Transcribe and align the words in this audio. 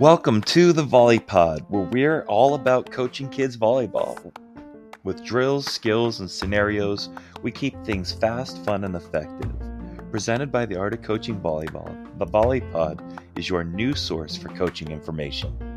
Welcome 0.00 0.40
to 0.42 0.72
the 0.72 0.82
Volley 0.82 1.18
Pod, 1.18 1.64
where 1.68 1.82
we're 1.82 2.22
all 2.22 2.54
about 2.54 2.90
coaching 2.90 3.28
kids 3.28 3.56
volleyball. 3.56 4.34
With 5.04 5.22
drills, 5.24 5.66
skills, 5.66 6.20
and 6.20 6.30
scenarios, 6.30 7.10
we 7.42 7.50
keep 7.50 7.74
things 7.84 8.12
fast, 8.12 8.64
fun, 8.64 8.84
and 8.84 8.96
effective. 8.96 9.52
Presented 10.10 10.50
by 10.50 10.64
the 10.64 10.76
Art 10.76 10.94
of 10.94 11.02
Coaching 11.02 11.38
Volleyball, 11.38 12.18
the 12.18 12.24
Volley 12.24 12.62
Pod 12.62 13.02
is 13.36 13.48
your 13.48 13.62
new 13.62 13.94
source 13.94 14.36
for 14.36 14.48
coaching 14.48 14.90
information. 14.90 15.69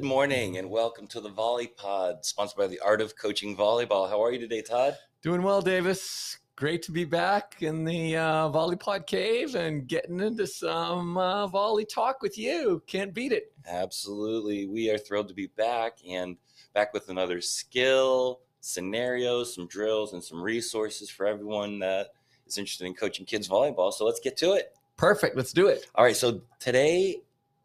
Good 0.00 0.06
morning 0.06 0.56
and 0.56 0.70
welcome 0.70 1.06
to 1.08 1.20
the 1.20 1.28
Volley 1.28 1.66
Pod, 1.66 2.24
sponsored 2.24 2.56
by 2.56 2.68
the 2.68 2.80
Art 2.80 3.02
of 3.02 3.18
Coaching 3.18 3.54
Volleyball. 3.54 4.08
How 4.08 4.24
are 4.24 4.32
you 4.32 4.38
today, 4.38 4.62
Tod? 4.62 4.96
Doing 5.20 5.42
well, 5.42 5.60
Davis. 5.60 6.38
Great 6.56 6.82
to 6.84 6.90
be 6.90 7.04
back 7.04 7.56
in 7.60 7.84
the 7.84 8.16
uh, 8.16 8.48
Volley 8.48 8.76
Pod 8.76 9.06
Cave 9.06 9.54
and 9.56 9.86
getting 9.86 10.18
into 10.18 10.46
some 10.46 11.18
uh, 11.18 11.46
volley 11.48 11.84
talk 11.84 12.22
with 12.22 12.38
you. 12.38 12.82
Can't 12.86 13.12
beat 13.12 13.30
it. 13.30 13.52
Absolutely. 13.68 14.66
We 14.66 14.90
are 14.90 14.96
thrilled 14.96 15.28
to 15.28 15.34
be 15.34 15.48
back 15.48 15.98
and 16.08 16.38
back 16.72 16.94
with 16.94 17.10
another 17.10 17.42
skill, 17.42 18.40
scenarios, 18.62 19.54
some 19.54 19.66
drills, 19.66 20.14
and 20.14 20.24
some 20.24 20.40
resources 20.40 21.10
for 21.10 21.26
everyone 21.26 21.78
that 21.80 22.06
is 22.46 22.56
interested 22.56 22.86
in 22.86 22.94
coaching 22.94 23.26
kids 23.26 23.50
volleyball. 23.50 23.92
So 23.92 24.06
let's 24.06 24.20
get 24.20 24.38
to 24.38 24.52
it. 24.52 24.72
Perfect. 24.96 25.36
Let's 25.36 25.52
do 25.52 25.68
it. 25.68 25.84
All 25.94 26.04
right. 26.06 26.16
So 26.16 26.40
today, 26.58 27.20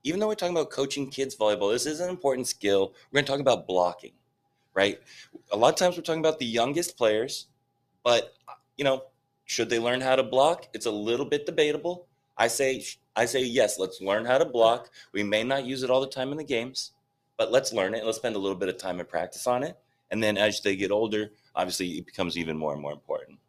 even 0.06 0.20
though 0.20 0.28
we're 0.28 0.36
talking 0.36 0.56
about 0.56 0.70
coaching 0.70 1.10
kids 1.10 1.36
volleyball, 1.36 1.72
this 1.72 1.88
is 1.88 2.00
an 2.00 2.10
important 2.10 2.48
skill. 2.48 2.94
We're 3.12 3.18
going 3.18 3.26
to 3.26 3.32
talk 3.32 3.42
about 3.42 3.68
blocking, 3.68 4.14
right? 4.76 5.00
A 5.52 5.58
lot 5.58 5.74
of 5.74 5.76
times 5.80 5.98
we're 5.98 6.04
talking 6.04 6.22
about 6.22 6.38
the 6.38 6.46
youngest 6.46 6.96
players, 6.96 7.48
but 8.04 8.36
you 8.78 8.84
know, 8.84 9.06
should 9.46 9.68
they 9.70 9.80
learn 9.80 10.02
how 10.02 10.16
to 10.16 10.22
block? 10.22 10.68
It's 10.74 10.86
a 10.86 10.92
little 10.92 11.26
bit 11.26 11.48
debatable. 11.48 12.08
I 12.38 12.48
say 12.48 12.86
I 13.16 13.26
say 13.26 13.42
yes, 13.42 13.80
let's 13.80 14.00
learn 14.00 14.26
how 14.26 14.38
to 14.38 14.46
block. 14.46 14.92
We 15.12 15.24
may 15.24 15.44
not 15.44 15.66
use 15.66 15.82
it 15.82 15.90
all 15.90 16.02
the 16.02 16.08
time 16.08 16.32
in 16.32 16.38
the 16.38 16.44
games, 16.44 16.92
but 17.38 17.52
let's 17.52 17.74
learn 17.74 17.96
it. 17.96 18.06
Let's 18.06 18.18
spend 18.18 18.36
a 18.36 18.40
little 18.40 18.58
bit 18.58 18.70
of 18.70 18.78
time 18.78 19.00
and 19.00 19.10
practice 19.10 19.48
on 19.48 19.64
it. 19.64 19.76
And 20.12 20.22
then 20.22 20.38
as 20.38 20.62
they 20.62 20.76
get 20.76 20.92
older, 20.92 21.32
obviously 21.56 21.98
it 21.98 22.06
becomes 22.06 22.38
even 22.38 22.58
more 22.58 22.74
and 22.74 22.82
more 22.82 22.92
important. 22.92 23.40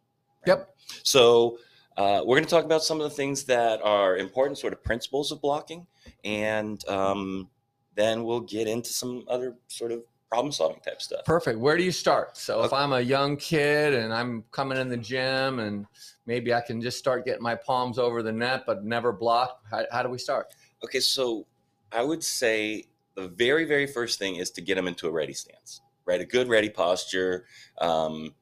Right? 0.47 0.57
Yep. 0.57 0.75
So 1.03 1.59
uh, 1.97 2.21
we're 2.25 2.35
going 2.35 2.45
to 2.45 2.49
talk 2.49 2.63
about 2.63 2.83
some 2.83 3.01
of 3.01 3.03
the 3.03 3.15
things 3.15 3.43
that 3.45 3.81
are 3.81 4.17
important, 4.17 4.57
sort 4.57 4.71
of 4.71 4.83
principles 4.83 5.31
of 5.31 5.41
blocking, 5.41 5.87
and 6.23 6.87
um, 6.87 7.49
then 7.95 8.23
we'll 8.23 8.39
get 8.39 8.67
into 8.67 8.91
some 8.91 9.23
other 9.27 9.55
sort 9.67 9.91
of 9.91 10.03
problem 10.29 10.51
solving 10.51 10.79
type 10.81 11.01
stuff. 11.01 11.25
Perfect. 11.25 11.57
Where 11.59 11.77
do 11.77 11.83
you 11.83 11.91
start? 11.91 12.37
So 12.37 12.63
if 12.63 12.73
I'm 12.73 12.93
a 12.93 12.99
young 12.99 13.37
kid 13.37 13.93
and 13.93 14.13
I'm 14.13 14.43
coming 14.51 14.77
in 14.77 14.89
the 14.89 14.97
gym 14.97 15.59
and 15.59 15.85
maybe 16.25 16.53
I 16.53 16.61
can 16.61 16.81
just 16.81 16.99
start 16.99 17.25
getting 17.25 17.41
my 17.41 17.55
palms 17.55 17.97
over 17.97 18.21
the 18.21 18.31
net 18.31 18.63
but 18.67 18.83
never 18.83 19.11
block, 19.11 19.61
how, 19.71 19.85
how 19.91 20.03
do 20.03 20.09
we 20.09 20.17
start? 20.17 20.53
Okay, 20.83 20.99
so 20.99 21.47
I 21.91 22.03
would 22.03 22.23
say 22.23 22.85
the 23.15 23.29
very 23.29 23.65
very 23.65 23.87
first 23.87 24.19
thing 24.19 24.35
is 24.35 24.51
to 24.51 24.61
get 24.61 24.75
them 24.75 24.87
into 24.87 25.07
a 25.07 25.11
ready 25.11 25.33
stance, 25.33 25.81
right? 26.05 26.21
A 26.21 26.25
good 26.25 26.49
ready 26.49 26.69
posture. 26.69 27.45
Um, 27.79 28.35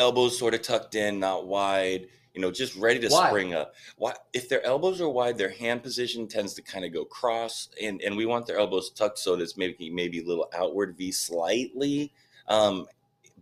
elbows 0.00 0.36
sort 0.36 0.54
of 0.54 0.62
tucked 0.62 0.96
in, 0.96 1.20
not 1.20 1.46
wide. 1.46 2.08
You 2.34 2.40
know, 2.40 2.50
just 2.52 2.76
ready 2.76 3.00
to 3.00 3.08
Why? 3.08 3.28
spring 3.28 3.54
up. 3.54 3.74
Why? 3.96 4.14
If 4.32 4.48
their 4.48 4.64
elbows 4.64 5.00
are 5.00 5.08
wide, 5.08 5.36
their 5.36 5.50
hand 5.50 5.82
position 5.82 6.26
tends 6.28 6.54
to 6.54 6.62
kind 6.62 6.84
of 6.84 6.92
go 6.92 7.04
cross, 7.04 7.68
and 7.82 8.00
and 8.02 8.16
we 8.16 8.24
want 8.24 8.46
their 8.46 8.58
elbows 8.58 8.90
tucked 8.90 9.18
so 9.18 9.36
that 9.36 9.42
it's 9.42 9.56
maybe 9.56 9.90
maybe 9.90 10.20
a 10.20 10.24
little 10.24 10.48
outward 10.54 10.96
V 10.96 11.10
slightly. 11.12 12.12
Um, 12.46 12.86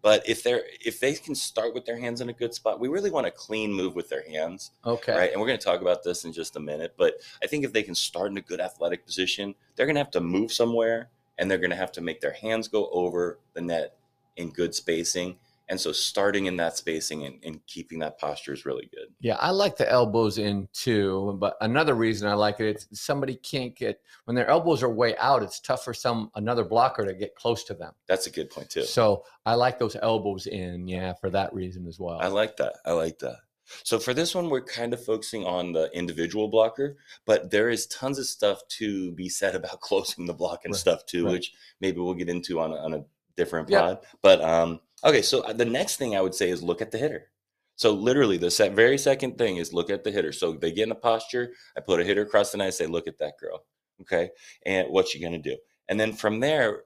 but 0.00 0.26
if 0.26 0.42
they're 0.42 0.62
if 0.84 1.00
they 1.00 1.12
can 1.14 1.34
start 1.34 1.74
with 1.74 1.84
their 1.84 1.98
hands 1.98 2.22
in 2.22 2.30
a 2.30 2.32
good 2.32 2.54
spot, 2.54 2.80
we 2.80 2.88
really 2.88 3.10
want 3.10 3.26
a 3.26 3.30
clean 3.30 3.72
move 3.72 3.94
with 3.94 4.08
their 4.08 4.26
hands, 4.26 4.70
Okay. 4.86 5.12
right? 5.14 5.32
And 5.32 5.40
we're 5.40 5.46
going 5.46 5.58
to 5.58 5.64
talk 5.64 5.82
about 5.82 6.02
this 6.02 6.24
in 6.24 6.32
just 6.32 6.56
a 6.56 6.60
minute. 6.60 6.94
But 6.96 7.16
I 7.42 7.46
think 7.46 7.64
if 7.64 7.72
they 7.74 7.82
can 7.82 7.94
start 7.94 8.30
in 8.30 8.38
a 8.38 8.42
good 8.42 8.60
athletic 8.60 9.04
position, 9.04 9.54
they're 9.76 9.86
going 9.86 9.96
to 9.96 10.00
have 10.00 10.10
to 10.12 10.20
move 10.20 10.50
somewhere, 10.52 11.10
and 11.36 11.50
they're 11.50 11.58
going 11.58 11.70
to 11.70 11.76
have 11.76 11.92
to 11.92 12.00
make 12.00 12.20
their 12.22 12.32
hands 12.32 12.68
go 12.68 12.88
over 12.90 13.38
the 13.52 13.60
net 13.60 13.96
in 14.36 14.50
good 14.50 14.74
spacing. 14.74 15.36
And 15.70 15.80
so 15.80 15.92
starting 15.92 16.46
in 16.46 16.56
that 16.56 16.76
spacing 16.76 17.26
and, 17.26 17.38
and 17.44 17.60
keeping 17.66 17.98
that 17.98 18.18
posture 18.18 18.52
is 18.54 18.64
really 18.64 18.88
good. 18.92 19.08
Yeah, 19.20 19.36
I 19.38 19.50
like 19.50 19.76
the 19.76 19.90
elbows 19.90 20.38
in 20.38 20.68
too. 20.72 21.36
But 21.40 21.56
another 21.60 21.94
reason 21.94 22.28
I 22.28 22.34
like 22.34 22.58
it, 22.60 22.68
it's 22.68 23.00
somebody 23.00 23.34
can't 23.36 23.76
get 23.76 24.00
when 24.24 24.34
their 24.34 24.48
elbows 24.48 24.82
are 24.82 24.88
way 24.88 25.16
out. 25.18 25.42
It's 25.42 25.60
tough 25.60 25.84
for 25.84 25.92
some 25.92 26.30
another 26.36 26.64
blocker 26.64 27.04
to 27.04 27.12
get 27.14 27.34
close 27.34 27.64
to 27.64 27.74
them. 27.74 27.92
That's 28.06 28.26
a 28.26 28.30
good 28.30 28.50
point 28.50 28.70
too. 28.70 28.84
So 28.84 29.24
I 29.44 29.54
like 29.54 29.78
those 29.78 29.96
elbows 30.00 30.46
in. 30.46 30.88
Yeah, 30.88 31.12
for 31.14 31.28
that 31.30 31.52
reason 31.52 31.86
as 31.86 32.00
well. 32.00 32.18
I 32.20 32.28
like 32.28 32.56
that. 32.56 32.76
I 32.86 32.92
like 32.92 33.18
that. 33.18 33.36
So 33.84 33.98
for 33.98 34.14
this 34.14 34.34
one, 34.34 34.48
we're 34.48 34.62
kind 34.62 34.94
of 34.94 35.04
focusing 35.04 35.44
on 35.44 35.72
the 35.72 35.90
individual 35.92 36.48
blocker, 36.48 36.96
but 37.26 37.50
there 37.50 37.68
is 37.68 37.86
tons 37.88 38.18
of 38.18 38.24
stuff 38.24 38.62
to 38.78 39.12
be 39.12 39.28
said 39.28 39.54
about 39.54 39.80
closing 39.82 40.24
the 40.24 40.32
block 40.32 40.64
and 40.64 40.72
Right, 40.72 40.80
stuff 40.80 41.04
too, 41.04 41.26
right. 41.26 41.32
which 41.32 41.52
maybe 41.80 42.00
we'll 42.00 42.14
get 42.14 42.30
into 42.30 42.60
on 42.60 42.72
a, 42.72 42.76
on 42.76 42.94
a 42.94 43.04
different 43.38 43.70
pod. 43.70 43.98
But 44.22 44.42
um, 44.42 44.80
okay, 45.02 45.22
so 45.22 45.40
the 45.54 45.64
next 45.64 45.96
thing 45.96 46.14
I 46.14 46.20
would 46.20 46.34
say 46.34 46.50
is 46.50 46.62
look 46.62 46.82
at 46.82 46.90
the 46.90 46.98
hitter. 46.98 47.30
So 47.76 47.92
literally, 47.92 48.36
the 48.36 48.50
se- 48.50 48.70
very 48.70 48.98
second 48.98 49.38
thing 49.38 49.56
is 49.56 49.72
look 49.72 49.88
at 49.88 50.04
the 50.04 50.10
hitter. 50.10 50.32
So 50.32 50.52
they 50.52 50.72
get 50.72 50.88
in 50.88 50.92
a 50.92 50.96
posture. 50.96 51.54
I 51.76 51.80
put 51.80 52.00
a 52.00 52.04
hitter 52.04 52.22
across 52.22 52.50
the 52.50 52.58
net. 52.58 52.66
I 52.66 52.70
say, 52.70 52.86
look 52.86 53.06
at 53.06 53.18
that 53.18 53.38
girl. 53.40 53.64
Okay, 54.02 54.30
and 54.66 54.88
what 54.90 55.14
you 55.14 55.22
gonna 55.22 55.38
do? 55.38 55.56
And 55.88 55.98
then 55.98 56.12
from 56.12 56.40
there, 56.40 56.82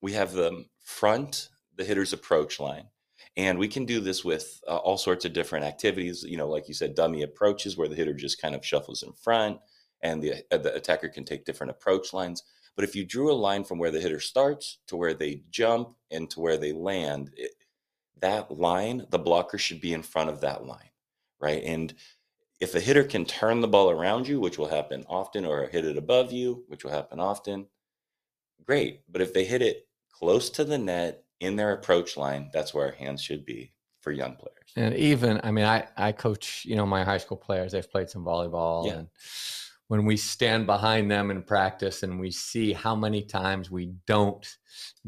we 0.00 0.12
have 0.12 0.32
the 0.32 0.64
front, 0.84 1.48
the 1.76 1.84
hitter's 1.84 2.12
approach 2.12 2.60
line. 2.60 2.88
And 3.36 3.58
we 3.58 3.68
can 3.68 3.84
do 3.84 4.00
this 4.00 4.24
with 4.24 4.60
uh, 4.66 4.76
all 4.76 4.96
sorts 4.96 5.26
of 5.26 5.34
different 5.34 5.66
activities. 5.66 6.22
You 6.22 6.38
know, 6.38 6.48
like 6.48 6.68
you 6.68 6.74
said, 6.74 6.94
dummy 6.94 7.22
approaches 7.22 7.76
where 7.76 7.88
the 7.88 7.94
hitter 7.94 8.14
just 8.14 8.40
kind 8.40 8.54
of 8.54 8.64
shuffles 8.64 9.02
in 9.02 9.12
front 9.12 9.58
and 10.02 10.22
the, 10.22 10.44
uh, 10.50 10.58
the 10.58 10.74
attacker 10.74 11.08
can 11.08 11.24
take 11.24 11.44
different 11.44 11.70
approach 11.70 12.12
lines. 12.12 12.42
But 12.76 12.84
if 12.84 12.94
you 12.94 13.04
drew 13.04 13.32
a 13.32 13.34
line 13.34 13.64
from 13.64 13.78
where 13.78 13.90
the 13.90 14.00
hitter 14.00 14.20
starts 14.20 14.78
to 14.88 14.96
where 14.96 15.14
they 15.14 15.42
jump 15.50 15.96
and 16.10 16.28
to 16.30 16.40
where 16.40 16.58
they 16.58 16.72
land, 16.72 17.30
it, 17.36 17.52
that 18.20 18.50
line, 18.50 19.06
the 19.10 19.18
blocker 19.18 19.58
should 19.58 19.80
be 19.80 19.94
in 19.94 20.02
front 20.02 20.30
of 20.30 20.42
that 20.42 20.66
line, 20.66 20.90
right? 21.40 21.62
And 21.64 21.94
if 22.60 22.74
a 22.74 22.80
hitter 22.80 23.04
can 23.04 23.24
turn 23.24 23.60
the 23.60 23.68
ball 23.68 23.90
around 23.90 24.28
you, 24.28 24.40
which 24.40 24.58
will 24.58 24.68
happen 24.68 25.04
often, 25.08 25.44
or 25.44 25.68
hit 25.68 25.84
it 25.84 25.96
above 25.96 26.32
you, 26.32 26.64
which 26.68 26.84
will 26.84 26.90
happen 26.90 27.18
often, 27.18 27.66
great. 28.64 29.00
But 29.10 29.22
if 29.22 29.32
they 29.32 29.44
hit 29.44 29.62
it 29.62 29.86
close 30.10 30.50
to 30.50 30.64
the 30.64 30.78
net 30.78 31.24
in 31.40 31.56
their 31.56 31.72
approach 31.72 32.16
line, 32.16 32.50
that's 32.52 32.72
where 32.72 32.86
our 32.86 32.92
hands 32.92 33.22
should 33.22 33.44
be 33.44 33.72
for 34.00 34.12
young 34.12 34.36
players. 34.36 34.72
And 34.76 34.94
even, 34.94 35.40
I 35.42 35.50
mean, 35.50 35.64
I, 35.64 35.86
I 35.96 36.12
coach, 36.12 36.64
you 36.64 36.76
know, 36.76 36.86
my 36.86 37.04
high 37.04 37.18
school 37.18 37.36
players, 37.36 37.72
they've 37.72 37.90
played 37.90 38.08
some 38.08 38.24
volleyball. 38.24 38.86
Yeah. 38.86 38.92
And 38.92 39.08
when 39.88 40.04
we 40.04 40.16
stand 40.16 40.66
behind 40.66 41.10
them 41.10 41.30
in 41.30 41.42
practice 41.42 42.02
and 42.02 42.18
we 42.18 42.30
see 42.30 42.72
how 42.72 42.94
many 42.96 43.22
times 43.22 43.70
we 43.70 43.92
don't 44.06 44.46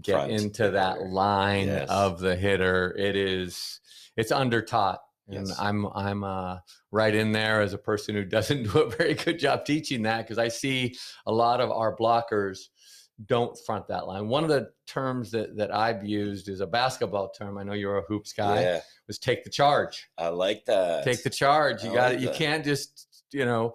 get 0.00 0.12
Front 0.12 0.30
into 0.32 0.70
that 0.70 1.02
line 1.02 1.66
Yes. 1.66 1.88
of 1.88 2.20
the 2.20 2.36
hitter, 2.36 2.94
it 2.96 3.16
is, 3.16 3.80
it's 4.16 4.30
under 4.32 4.62
taught. 4.62 5.00
And 5.28 5.46
Yes. 5.48 5.58
I'm, 5.58 5.86
I'm 5.94 6.24
uh, 6.24 6.58
right 6.92 7.14
in 7.14 7.32
there 7.32 7.60
as 7.60 7.72
a 7.74 7.78
person 7.78 8.14
who 8.14 8.24
doesn't 8.24 8.62
do 8.72 8.78
a 8.78 8.88
very 8.90 9.14
good 9.14 9.38
job 9.38 9.64
teaching 9.64 10.02
that 10.02 10.18
because 10.22 10.38
I 10.38 10.48
see 10.48 10.94
a 11.26 11.32
lot 11.32 11.60
of 11.60 11.70
our 11.70 11.96
blockers 11.96 12.58
don't 13.26 13.58
front 13.66 13.88
that 13.88 14.06
line. 14.06 14.28
One 14.28 14.44
of 14.44 14.48
the 14.48 14.70
terms 14.86 15.32
that, 15.32 15.56
that 15.56 15.74
I've 15.74 16.04
used 16.06 16.48
is 16.48 16.60
a 16.60 16.66
basketball 16.68 17.30
term. 17.30 17.58
I 17.58 17.64
know 17.64 17.72
you're 17.72 17.98
a 17.98 18.02
hoops 18.02 18.32
guy. 18.32 18.62
Yeah, 18.62 18.80
Was 19.08 19.18
take 19.18 19.42
the 19.42 19.50
charge 19.50 20.08
I 20.16 20.28
like 20.28 20.64
that. 20.66 21.02
take 21.04 21.24
the 21.24 21.30
charge. 21.30 21.82
You 21.82 21.92
got 21.92 22.10
like 22.12 22.18
it. 22.18 22.20
You 22.20 22.30
can't 22.30 22.64
just 22.64 23.06
you 23.32 23.44
know 23.44 23.74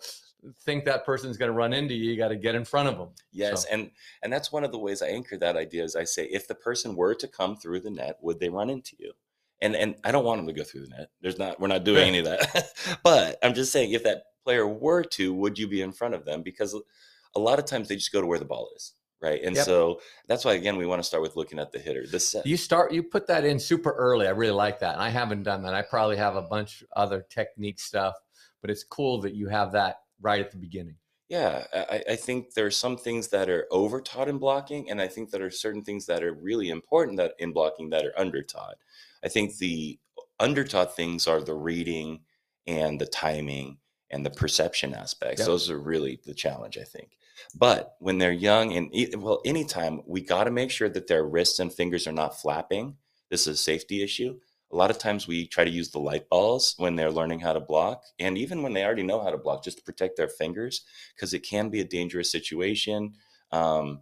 think 0.61 0.85
that 0.85 1.05
person's 1.05 1.37
going 1.37 1.49
to 1.49 1.53
run 1.57 1.73
into 1.73 1.93
you. 1.93 2.11
You 2.11 2.17
got 2.17 2.29
to 2.29 2.35
get 2.35 2.55
in 2.55 2.65
front 2.65 2.89
of 2.89 2.97
them. 2.97 3.09
Yes, 3.31 3.63
So- 3.63 3.69
and 3.71 3.91
and 4.21 4.31
that's 4.31 4.51
one 4.51 4.63
of 4.63 4.71
the 4.71 4.79
ways 4.79 5.01
I 5.01 5.07
anchor 5.07 5.37
that 5.37 5.55
idea. 5.55 5.83
Is 5.83 5.95
I 5.95 6.03
say, 6.03 6.25
if 6.25 6.47
the 6.47 6.55
person 6.55 6.95
were 6.95 7.15
to 7.15 7.27
come 7.27 7.55
through 7.57 7.81
the 7.81 7.91
net, 7.91 8.17
would 8.21 8.39
they 8.39 8.49
run 8.49 8.69
into 8.69 8.95
you? 8.99 9.13
And 9.61 9.75
and 9.75 9.95
I 10.03 10.11
don't 10.11 10.25
want 10.25 10.39
them 10.39 10.47
to 10.47 10.53
go 10.53 10.63
through 10.63 10.81
the 10.81 10.89
net. 10.89 11.09
There's 11.21 11.39
not. 11.39 11.59
We're 11.59 11.67
not 11.67 11.83
doing 11.83 12.07
any 12.07 12.19
of 12.19 12.25
that. 12.25 12.73
but 13.03 13.37
I'm 13.41 13.53
just 13.53 13.71
saying, 13.71 13.91
if 13.93 14.03
that 14.03 14.23
player 14.43 14.67
were 14.67 15.03
to, 15.03 15.33
would 15.33 15.57
you 15.57 15.67
be 15.67 15.81
in 15.81 15.93
front 15.93 16.13
of 16.13 16.25
them? 16.25 16.41
Because 16.41 16.75
a 17.35 17.39
lot 17.39 17.59
of 17.59 17.65
times 17.65 17.87
they 17.87 17.95
just 17.95 18.11
go 18.11 18.19
to 18.19 18.27
where 18.27 18.37
the 18.39 18.45
ball 18.45 18.69
is, 18.75 18.93
right? 19.21 19.41
And 19.41 19.55
Yep. 19.55 19.65
so 19.65 20.01
that's 20.27 20.43
why 20.43 20.53
again 20.53 20.75
we 20.75 20.85
want 20.85 20.99
to 21.01 21.07
start 21.07 21.23
with 21.23 21.37
looking 21.37 21.59
at 21.59 21.71
the 21.71 21.79
hitter. 21.79 22.05
The 22.05 22.19
set. 22.19 22.45
You 22.45 22.57
start. 22.57 22.91
You 22.91 23.03
put 23.03 23.27
that 23.27 23.45
in 23.45 23.57
super 23.57 23.91
early. 23.91 24.27
I 24.27 24.31
really 24.31 24.51
like 24.51 24.79
that. 24.79 24.95
And 24.95 25.01
I 25.01 25.09
haven't 25.09 25.43
done 25.43 25.63
that. 25.63 25.73
I 25.73 25.81
probably 25.81 26.17
have 26.17 26.35
a 26.35 26.41
bunch 26.41 26.83
other 26.95 27.25
technique 27.29 27.79
stuff, 27.79 28.15
but 28.61 28.69
it's 28.69 28.83
cool 28.83 29.21
that 29.21 29.33
you 29.33 29.47
have 29.47 29.71
that 29.71 29.99
right 30.23 30.41
at 30.41 30.49
the 30.51 30.57
beginning. 30.57 30.95
Yeah, 31.29 31.65
I, 31.73 32.03
I 32.11 32.15
think 32.15 32.53
there 32.53 32.65
are 32.65 32.71
some 32.71 32.97
things 32.97 33.29
that 33.29 33.49
are 33.49 33.67
over 33.71 34.01
taught 34.01 34.29
in 34.29 34.37
blocking, 34.37 34.89
and 34.89 35.01
I 35.01 35.07
think 35.07 35.29
there 35.29 35.45
are 35.45 35.51
certain 35.51 35.83
things 35.83 36.05
that 36.07 36.23
are 36.23 36.33
really 36.33 36.69
important 36.69 37.17
that 37.17 37.33
in 37.39 37.53
blocking 37.53 37.89
that 37.91 38.05
are 38.05 38.19
under 38.19 38.41
taught. 38.41 38.75
I 39.23 39.29
think 39.29 39.57
the 39.57 39.99
under 40.39 40.63
taught 40.63 40.95
things 40.95 41.27
are 41.27 41.41
the 41.41 41.55
reading 41.55 42.21
and 42.67 42.99
the 42.99 43.05
timing 43.05 43.77
and 44.11 44.25
the 44.25 44.29
perception 44.29 44.93
aspects. 44.93 45.39
Yep. 45.39 45.47
Those 45.47 45.69
are 45.69 45.79
really 45.79 46.19
the 46.25 46.33
challenge, 46.33 46.77
I 46.77 46.83
think. 46.83 47.17
But 47.55 47.95
when 47.99 48.19
they're 48.19 48.31
young 48.31 48.73
and 48.73 48.91
well, 49.17 49.41
anytime 49.45 50.01
we 50.05 50.21
got 50.21 50.43
to 50.45 50.51
make 50.51 50.71
sure 50.71 50.89
that 50.89 51.07
their 51.07 51.25
wrists 51.25 51.59
and 51.59 51.73
fingers 51.73 52.07
are 52.07 52.13
not 52.13 52.39
flapping. 52.39 52.97
This 53.29 53.47
is 53.47 53.59
a 53.59 53.63
safety 53.63 54.03
issue. 54.03 54.39
A 54.73 54.75
lot 54.75 54.89
of 54.89 54.97
times 54.97 55.27
we 55.27 55.45
try 55.45 55.63
to 55.63 55.69
use 55.69 55.91
the 55.91 55.99
light 55.99 56.27
balls 56.29 56.73
when 56.77 56.95
they're 56.95 57.11
learning 57.11 57.39
how 57.39 57.53
to 57.53 57.59
block, 57.59 58.03
and 58.17 58.39
even 58.39 58.63
when 58.63 58.73
they 58.73 58.83
already 58.83 59.03
know 59.03 59.21
how 59.21 59.29
to 59.29 59.37
block, 59.37 59.63
just 59.63 59.77
to 59.77 59.83
protect 59.83 60.17
their 60.17 60.27
fingers, 60.27 60.83
because 61.15 61.33
it 61.35 61.43
can 61.43 61.69
be 61.69 61.79
a 61.79 61.85
dangerous 61.85 62.31
situation 62.31 63.13
um, 63.51 64.01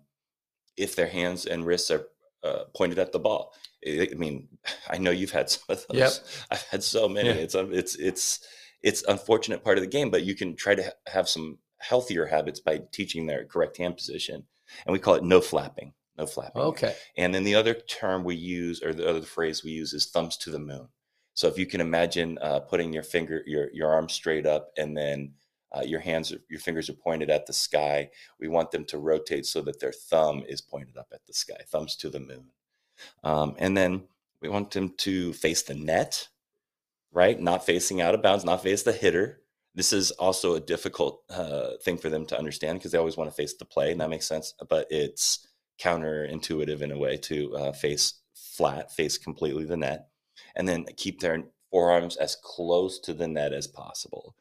if 0.78 0.96
their 0.96 1.08
hands 1.08 1.46
and 1.46 1.66
wrists 1.66 1.92
are 1.92 2.06
uh, 2.44 2.64
pointed 2.74 3.00
at 3.00 3.12
the 3.12 3.20
ball. 3.20 3.54
I 3.86 4.08
I 4.12 4.16
mean, 4.16 4.48
I 4.90 4.98
know 4.98 5.12
you've 5.12 5.32
had 5.32 5.50
some 5.56 5.64
of 5.68 5.86
those. 5.90 5.98
Yep. 5.98 6.12
I've 6.52 6.68
had 6.70 6.84
so 6.84 7.10
many. 7.10 7.30
Yeah. 7.30 7.36
It's 7.36 7.56
um, 7.56 7.74
it's 7.74 7.96
it's 7.96 8.40
it's 8.82 9.04
unfortunate 9.04 9.64
part 9.64 9.78
of 9.78 9.84
the 9.84 9.90
game, 9.90 10.10
but 10.10 10.24
you 10.24 10.36
can 10.36 10.56
try 10.56 10.76
to 10.76 10.84
ha- 10.84 10.92
have 11.08 11.30
some 11.30 11.58
healthier 11.80 12.26
habits 12.26 12.62
by 12.62 12.82
teaching 12.92 13.26
their 13.26 13.44
correct 13.44 13.78
hand 13.78 13.98
position, 13.98 14.44
and 14.86 14.94
we 14.94 15.00
call 15.00 15.16
it 15.16 15.24
no 15.24 15.42
flapping. 15.42 15.94
No 16.22 16.28
flapping. 16.28 16.62
Okay. 16.62 16.96
And 17.18 17.34
then 17.34 17.44
the 17.44 17.56
other 17.56 17.74
term 17.74 18.24
we 18.24 18.36
use, 18.36 18.84
or 18.84 18.94
the 18.94 19.10
other 19.10 19.24
phrase 19.24 19.64
we 19.64 19.72
use, 19.72 19.92
is 19.92 20.06
thumbs 20.06 20.38
to 20.38 20.52
the 20.52 20.60
moon. 20.60 20.88
So 21.34 21.48
if 21.48 21.58
you 21.58 21.66
can 21.66 21.82
imagine 21.82 22.38
uh, 22.42 22.60
putting 22.60 22.94
your 22.94 23.04
finger, 23.04 23.42
your 23.48 23.72
your 23.74 23.90
arm 23.92 24.08
straight 24.08 24.46
up, 24.46 24.72
and 24.78 24.96
then 24.96 25.34
uh, 25.76 25.82
your 25.82 26.00
hands, 26.00 26.32
your 26.48 26.60
fingers 26.60 26.90
are 26.90 26.94
pointed 26.94 27.32
at 27.32 27.48
the 27.48 27.54
sky. 27.54 28.12
We 28.40 28.50
want 28.50 28.70
them 28.70 28.86
to 28.86 29.00
rotate 29.00 29.48
so 29.48 29.62
that 29.62 29.80
their 29.80 29.94
thumb 29.94 30.44
is 30.48 30.62
pointed 30.62 30.96
up 30.96 31.08
at 31.12 31.26
the 31.26 31.34
sky. 31.34 31.62
Thumbs 31.68 31.96
to 31.98 32.10
the 32.10 32.20
moon. 32.20 32.52
Um, 33.24 33.56
and 33.58 33.76
then 33.76 34.04
we 34.42 34.50
want 34.50 34.72
them 34.72 34.94
to 34.98 35.34
face 35.34 35.64
the 35.64 35.74
net, 35.74 36.28
right? 37.12 37.40
Not 37.40 37.66
facing 37.66 38.00
out 38.00 38.14
of 38.14 38.22
bounds, 38.22 38.46
not 38.46 38.62
face 38.62 38.84
the 38.84 38.92
hitter. 38.92 39.42
This 39.74 39.94
is 39.94 40.12
also 40.12 40.54
a 40.54 40.60
difficult 40.60 41.24
uh, 41.30 41.78
thing 41.82 41.98
for 41.98 42.10
them 42.10 42.26
to 42.28 42.38
understand 42.38 42.78
because 42.78 42.92
they 42.92 42.98
always 42.98 43.18
want 43.18 43.30
to 43.30 43.36
face 43.36 43.56
the 43.56 43.66
play, 43.66 43.92
and 43.92 44.02
that 44.02 44.10
makes 44.10 44.28
sense. 44.28 44.54
But 44.70 44.86
it's 44.90 45.48
counterintuitive 45.80 46.82
in 46.82 46.92
a 46.92 46.98
way 46.98 47.18
to 47.18 47.56
uh, 47.56 47.72
face 47.72 48.16
flat, 48.34 48.92
face 48.92 49.18
completely 49.18 49.66
the 49.66 49.78
net, 49.78 50.08
and 50.56 50.68
then 50.68 50.86
keep 50.98 51.20
their 51.20 51.44
forearms 51.72 52.18
as 52.18 52.36
close 52.44 53.00
to 53.00 53.14
the 53.14 53.28
net 53.28 53.54
as 53.54 53.68
possible. 53.68 54.36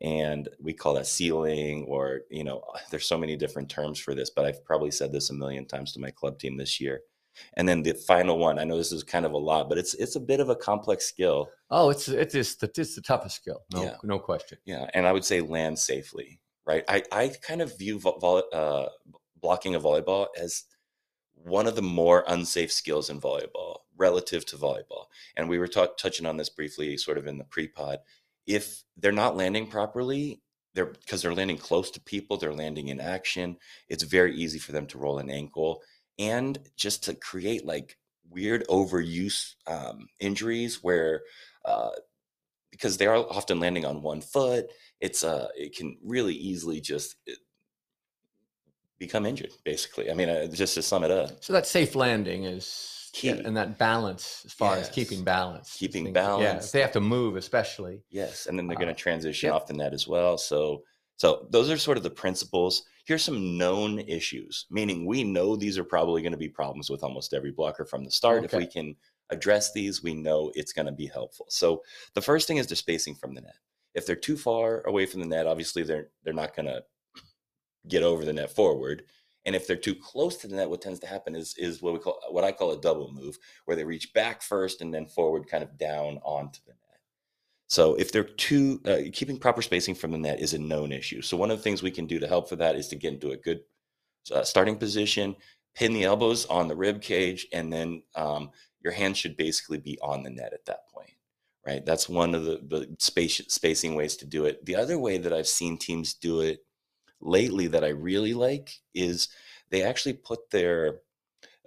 And 0.00 0.48
we 0.60 0.72
call 0.72 0.94
that 0.94 1.06
sealing, 1.06 1.84
or, 1.88 2.20
you 2.30 2.44
know, 2.44 2.62
there's 2.90 3.06
so 3.08 3.18
many 3.18 3.36
different 3.36 3.68
terms 3.68 3.98
for 3.98 4.14
this, 4.14 4.30
but 4.30 4.44
I've 4.44 4.64
probably 4.64 4.90
said 4.90 5.12
this 5.12 5.30
a 5.30 5.34
million 5.34 5.66
times 5.66 5.92
to 5.92 6.00
my 6.00 6.10
club 6.10 6.38
team 6.38 6.56
this 6.56 6.80
year. 6.80 7.00
And 7.54 7.68
then 7.68 7.82
the 7.82 7.92
final 7.92 8.38
one, 8.38 8.58
I 8.58 8.64
know 8.64 8.78
this 8.78 8.92
is 8.92 9.02
kind 9.02 9.26
of 9.26 9.32
a 9.32 9.36
lot, 9.38 9.68
but 9.68 9.76
it's 9.76 9.92
it's 9.92 10.16
a 10.16 10.20
bit 10.20 10.40
of 10.40 10.48
a 10.48 10.56
complex 10.56 11.04
skill. 11.04 11.50
Oh, 11.68 11.90
it's 11.90 12.08
it's 12.08 12.34
it's 12.34 12.54
the, 12.56 12.70
it's 12.74 12.94
the 12.94 13.02
toughest 13.02 13.36
skill. 13.36 13.62
No, 13.74 13.82
Yeah. 13.82 13.96
no 14.02 14.18
question. 14.18 14.56
Yeah, 14.64 14.88
and 14.94 15.06
I 15.06 15.12
would 15.12 15.24
say 15.24 15.42
land 15.42 15.78
safely, 15.78 16.40
right? 16.66 16.82
I, 16.88 17.02
I 17.12 17.28
kind 17.42 17.60
of 17.60 17.76
view 17.78 17.98
vo- 17.98 18.18
volley, 18.18 18.42
uh, 18.54 18.86
blocking 19.42 19.74
a 19.74 19.80
volleyball 19.80 20.28
as 20.40 20.64
one 21.36 21.66
of 21.66 21.76
the 21.76 21.82
more 21.82 22.24
unsafe 22.26 22.72
skills 22.72 23.10
in 23.10 23.20
volleyball 23.20 23.78
relative 23.96 24.44
to 24.46 24.56
volleyball. 24.56 25.06
And 25.36 25.48
we 25.48 25.58
were 25.58 25.68
talk, 25.68 25.96
touching 25.96 26.26
on 26.26 26.36
this 26.36 26.48
briefly, 26.48 26.96
sort 26.96 27.18
of 27.18 27.26
in 27.26 27.38
the 27.38 27.44
pre-pod. 27.44 27.98
If 28.46 28.84
they're 28.96 29.12
not 29.12 29.36
landing 29.36 29.66
properly, 29.66 30.42
they're 30.74 30.86
because 30.86 31.22
they're 31.22 31.34
landing 31.34 31.58
close 31.58 31.90
to 31.92 32.00
people, 32.00 32.36
they're 32.36 32.52
landing 32.52 32.88
in 32.88 33.00
action. 33.00 33.56
It's 33.88 34.02
very 34.02 34.34
easy 34.34 34.58
for 34.58 34.72
them 34.72 34.86
to 34.88 34.98
roll 34.98 35.18
an 35.18 35.30
ankle 35.30 35.82
and 36.18 36.58
just 36.76 37.04
to 37.04 37.14
create 37.14 37.64
like 37.64 37.96
weird 38.28 38.66
overuse 38.68 39.54
um, 39.66 40.08
injuries 40.20 40.82
where. 40.82 41.22
Uh, 41.64 41.90
because 42.72 42.98
they 42.98 43.06
are 43.06 43.16
often 43.16 43.58
landing 43.58 43.86
on 43.86 44.02
one 44.02 44.20
foot 44.20 44.66
it's 45.00 45.24
uh 45.24 45.48
it 45.56 45.74
can 45.74 45.96
really 46.02 46.34
easily 46.34 46.80
just 46.80 47.16
become 48.98 49.26
injured 49.26 49.52
basically 49.64 50.10
i 50.10 50.14
mean 50.14 50.28
uh, 50.28 50.46
just 50.46 50.74
to 50.74 50.82
sum 50.82 51.04
it 51.04 51.10
up 51.10 51.42
So 51.44 51.52
that 51.52 51.66
safe 51.66 51.94
landing 51.94 52.44
is 52.44 53.10
Key. 53.12 53.28
and 53.30 53.56
that 53.56 53.78
balance 53.78 54.42
as 54.44 54.52
far 54.52 54.76
as 54.76 54.90
keeping 54.90 55.24
balance. 55.24 55.74
Keeping 55.78 56.04
things- 56.04 56.14
Yeah, 56.16 56.26
balance. 56.26 56.66
if 56.66 56.72
they 56.72 56.82
have 56.82 56.92
to 56.92 57.00
move, 57.00 57.36
especially. 57.36 58.02
yes 58.10 58.46
and 58.46 58.58
then 58.58 58.66
they're 58.66 58.76
going 58.76 58.90
Uh, 58.90 58.92
to 58.94 58.98
transition 58.98 59.46
yep. 59.48 59.54
off 59.54 59.66
the 59.66 59.72
net 59.74 59.94
as 59.94 60.06
well 60.06 60.36
so 60.36 60.82
so 61.16 61.46
those 61.50 61.70
are 61.70 61.78
sort 61.78 61.96
of 61.96 62.02
the 62.02 62.10
principles 62.10 62.82
here's 63.06 63.24
some 63.24 63.56
known 63.56 64.00
issues 64.00 64.66
meaning 64.70 65.06
we 65.06 65.24
know 65.24 65.56
these 65.56 65.78
are 65.78 65.84
probably 65.84 66.20
going 66.20 66.32
to 66.32 66.36
be 66.46 66.48
problems 66.48 66.90
with 66.90 67.02
almost 67.02 67.32
every 67.32 67.52
blocker 67.52 67.84
from 67.86 68.04
the 68.04 68.10
start 68.10 68.44
if 68.44 68.52
we 68.52 68.66
can 68.66 68.94
address 69.30 69.72
these 69.72 70.02
we 70.02 70.12
know 70.14 70.52
it's 70.54 70.72
going 70.74 70.86
to 70.86 70.92
be 70.92 71.06
helpful 71.06 71.46
so 71.48 71.82
the 72.14 72.20
first 72.20 72.46
thing 72.46 72.58
is 72.58 72.66
the 72.66 72.76
spacing 72.76 73.14
from 73.14 73.34
the 73.34 73.40
net 73.40 73.56
if 73.94 74.04
they're 74.04 74.14
too 74.28 74.36
far 74.36 74.82
away 74.86 75.06
from 75.06 75.20
the 75.20 75.26
net 75.26 75.46
obviously 75.46 75.82
they're 75.82 76.08
they're 76.22 76.34
not 76.42 76.54
going 76.54 76.66
to 76.66 76.82
get 77.88 78.02
over 78.02 78.24
the 78.24 78.32
net 78.32 78.50
forward 78.50 79.02
and 79.46 79.54
if 79.54 79.66
they're 79.66 79.76
too 79.76 79.94
close 79.94 80.36
to 80.36 80.48
the 80.48 80.56
net 80.56 80.68
what 80.68 80.82
tends 80.82 81.00
to 81.00 81.06
happen 81.06 81.34
is 81.34 81.54
is 81.56 81.80
what 81.80 81.92
we 81.94 81.98
call 81.98 82.20
what 82.30 82.44
i 82.44 82.52
call 82.52 82.72
a 82.72 82.80
double 82.80 83.10
move 83.12 83.38
where 83.64 83.76
they 83.76 83.84
reach 83.84 84.12
back 84.12 84.42
first 84.42 84.80
and 84.82 84.92
then 84.92 85.06
forward 85.06 85.48
kind 85.48 85.62
of 85.62 85.78
down 85.78 86.18
onto 86.24 86.60
the 86.66 86.72
net. 86.72 87.00
So 87.68 87.94
if 87.94 88.12
they're 88.12 88.24
too 88.24 88.80
uh, 88.84 88.98
keeping 89.12 89.38
proper 89.38 89.62
spacing 89.62 89.94
from 89.94 90.12
the 90.12 90.18
net 90.18 90.40
is 90.40 90.54
a 90.54 90.58
known 90.58 90.92
issue. 90.92 91.20
So 91.22 91.36
one 91.36 91.50
of 91.50 91.56
the 91.56 91.62
things 91.64 91.82
we 91.82 91.90
can 91.90 92.06
do 92.06 92.20
to 92.20 92.28
help 92.28 92.48
for 92.48 92.56
that 92.56 92.76
is 92.76 92.88
to 92.88 92.96
get 92.96 93.14
into 93.14 93.30
a 93.30 93.36
good 93.36 93.60
uh, 94.32 94.44
starting 94.44 94.76
position 94.76 95.36
pin 95.74 95.92
the 95.92 96.04
elbows 96.04 96.46
on 96.46 96.68
the 96.68 96.76
rib 96.76 97.02
cage 97.02 97.46
and 97.52 97.72
then 97.72 98.02
um, 98.14 98.50
your 98.82 98.92
hands 98.92 99.18
should 99.18 99.36
basically 99.36 99.78
be 99.78 99.98
on 100.00 100.22
the 100.22 100.30
net 100.30 100.52
at 100.52 100.64
that 100.66 100.88
point 100.88 101.10
right? 101.66 101.84
That's 101.84 102.08
one 102.08 102.32
of 102.32 102.44
the, 102.44 102.60
the 102.68 102.94
space, 103.00 103.42
spacing 103.48 103.96
ways 103.96 104.16
to 104.18 104.24
do 104.24 104.44
it. 104.44 104.64
The 104.64 104.76
other 104.76 104.98
way 104.98 105.18
that 105.18 105.32
i've 105.32 105.48
seen 105.48 105.76
teams 105.76 106.14
do 106.14 106.40
it 106.40 106.60
lately 107.20 107.66
that 107.66 107.84
i 107.84 107.88
really 107.88 108.34
like 108.34 108.80
is 108.94 109.28
they 109.70 109.82
actually 109.82 110.12
put 110.12 110.50
their 110.50 111.00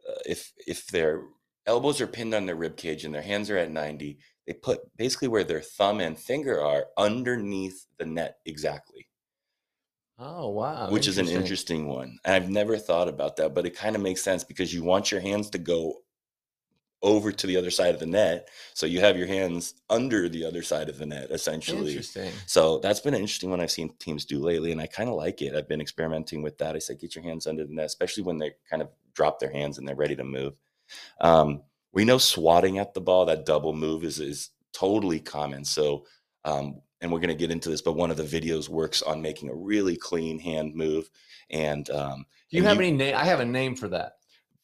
uh, 0.09 0.19
if 0.25 0.53
if 0.67 0.87
their 0.87 1.23
elbows 1.65 2.01
are 2.01 2.07
pinned 2.07 2.33
on 2.33 2.45
their 2.45 2.55
rib 2.55 2.77
cage 2.77 3.05
and 3.05 3.13
their 3.13 3.21
hands 3.21 3.49
are 3.49 3.57
at 3.57 3.71
90 3.71 4.19
they 4.47 4.53
put 4.53 4.95
basically 4.97 5.27
where 5.27 5.43
their 5.43 5.61
thumb 5.61 5.99
and 5.99 6.19
finger 6.19 6.61
are 6.61 6.87
underneath 6.97 7.87
the 7.97 8.05
net 8.05 8.39
exactly 8.45 9.09
Oh 10.19 10.49
wow! 10.51 10.91
which 10.91 11.07
is 11.07 11.17
an 11.17 11.27
interesting 11.29 11.87
one. 11.87 12.17
And 12.25 12.35
I've 12.35 12.49
never 12.49 12.77
thought 12.77 13.07
about 13.07 13.35
that, 13.37 13.53
but 13.53 13.65
it 13.65 13.75
kind 13.75 13.95
of 13.95 14.01
makes 14.01 14.21
sense 14.21 14.43
because 14.43 14.73
you 14.73 14.83
want 14.83 15.11
your 15.11 15.21
hands 15.21 15.49
to 15.51 15.57
go 15.59 16.03
over 17.01 17.31
to 17.31 17.47
the 17.47 17.55
other 17.55 17.71
side 17.71 17.93
of 17.93 17.99
the 17.99 18.05
net. 18.05 18.49
So 18.73 18.85
you 18.85 18.99
have 18.99 19.17
your 19.17 19.27
hands 19.27 19.75
under 19.89 20.27
the 20.27 20.43
other 20.45 20.61
side 20.61 20.89
of 20.89 20.97
the 20.97 21.05
net, 21.05 21.31
essentially. 21.31 21.91
Interesting. 21.91 22.31
So 22.45 22.79
that's 22.79 22.99
been 22.99 23.13
an 23.13 23.21
interesting 23.21 23.49
one 23.49 23.61
I've 23.61 23.71
seen 23.71 23.93
teams 23.99 24.25
do 24.25 24.39
lately, 24.39 24.71
and 24.73 24.81
I 24.81 24.87
kind 24.87 25.09
of 25.09 25.15
like 25.15 25.41
it. 25.41 25.55
I've 25.55 25.67
been 25.69 25.79
experimenting 25.81 26.41
with 26.41 26.57
that. 26.57 26.75
I 26.75 26.79
said, 26.79 26.99
get 26.99 27.15
your 27.15 27.23
hands 27.23 27.47
under 27.47 27.65
the 27.65 27.73
net, 27.73 27.85
especially 27.85 28.23
when 28.23 28.37
they 28.37 28.51
kind 28.69 28.81
of 28.81 28.89
drop 29.13 29.39
their 29.39 29.51
hands 29.51 29.77
and 29.77 29.87
they're 29.87 29.95
ready 29.95 30.15
to 30.17 30.23
move. 30.25 30.53
Um, 31.21 31.61
we 31.93 32.05
know 32.05 32.17
swatting 32.17 32.77
at 32.77 32.93
the 32.93 33.01
ball, 33.01 33.25
that 33.25 33.45
double 33.45 33.73
move 33.73 34.03
is 34.03 34.19
is 34.19 34.49
totally 34.73 35.19
common. 35.19 35.63
So, 35.65 36.05
um, 36.45 36.81
and 37.01 37.11
we're 37.11 37.19
going 37.19 37.29
to 37.29 37.35
get 37.35 37.49
into 37.51 37.69
this, 37.69 37.81
but 37.81 37.93
one 37.95 38.11
of 38.11 38.17
the 38.17 38.23
videos 38.23 38.69
works 38.69 39.01
on 39.01 39.21
making 39.21 39.49
a 39.49 39.55
really 39.55 39.95
clean 39.95 40.37
hand 40.37 40.75
move. 40.75 41.09
And 41.49 41.89
um, 41.89 42.25
Do 42.51 42.57
you 42.57 42.59
and 42.63 42.67
have 42.67 42.77
you- 42.77 42.83
any 42.89 42.91
name? 42.97 43.15
I 43.15 43.23
have 43.23 43.39
a 43.39 43.45
name 43.45 43.75
for 43.75 43.87
that. 43.87 44.17